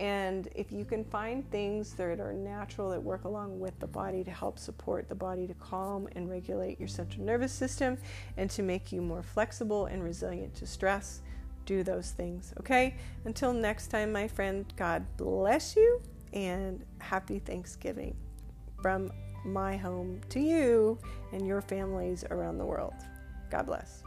and 0.00 0.48
if 0.54 0.72
you 0.72 0.86
can 0.86 1.04
find 1.04 1.48
things 1.50 1.92
that 1.92 2.20
are 2.20 2.32
natural 2.32 2.88
that 2.88 3.02
work 3.02 3.24
along 3.24 3.60
with 3.60 3.78
the 3.80 3.86
body 3.86 4.24
to 4.24 4.30
help 4.30 4.58
support 4.58 5.10
the 5.10 5.14
body 5.14 5.46
to 5.46 5.52
calm 5.54 6.08
and 6.16 6.30
regulate 6.30 6.80
your 6.80 6.88
central 6.88 7.22
nervous 7.22 7.52
system 7.52 7.98
and 8.38 8.48
to 8.48 8.62
make 8.62 8.92
you 8.92 9.02
more 9.02 9.22
flexible 9.22 9.86
and 9.86 10.02
resilient 10.02 10.54
to 10.54 10.66
stress, 10.66 11.20
do 11.66 11.82
those 11.82 12.12
things. 12.12 12.54
Okay? 12.58 12.96
Until 13.26 13.52
next 13.52 13.88
time, 13.88 14.10
my 14.10 14.26
friend, 14.26 14.64
God 14.74 15.04
bless 15.18 15.76
you 15.76 16.00
and 16.32 16.82
happy 16.98 17.38
Thanksgiving 17.38 18.16
from 18.80 19.12
my 19.44 19.76
home 19.76 20.22
to 20.30 20.40
you 20.40 20.98
and 21.32 21.46
your 21.46 21.60
families 21.60 22.24
around 22.30 22.56
the 22.56 22.64
world. 22.64 22.94
God 23.50 23.66
bless. 23.66 24.02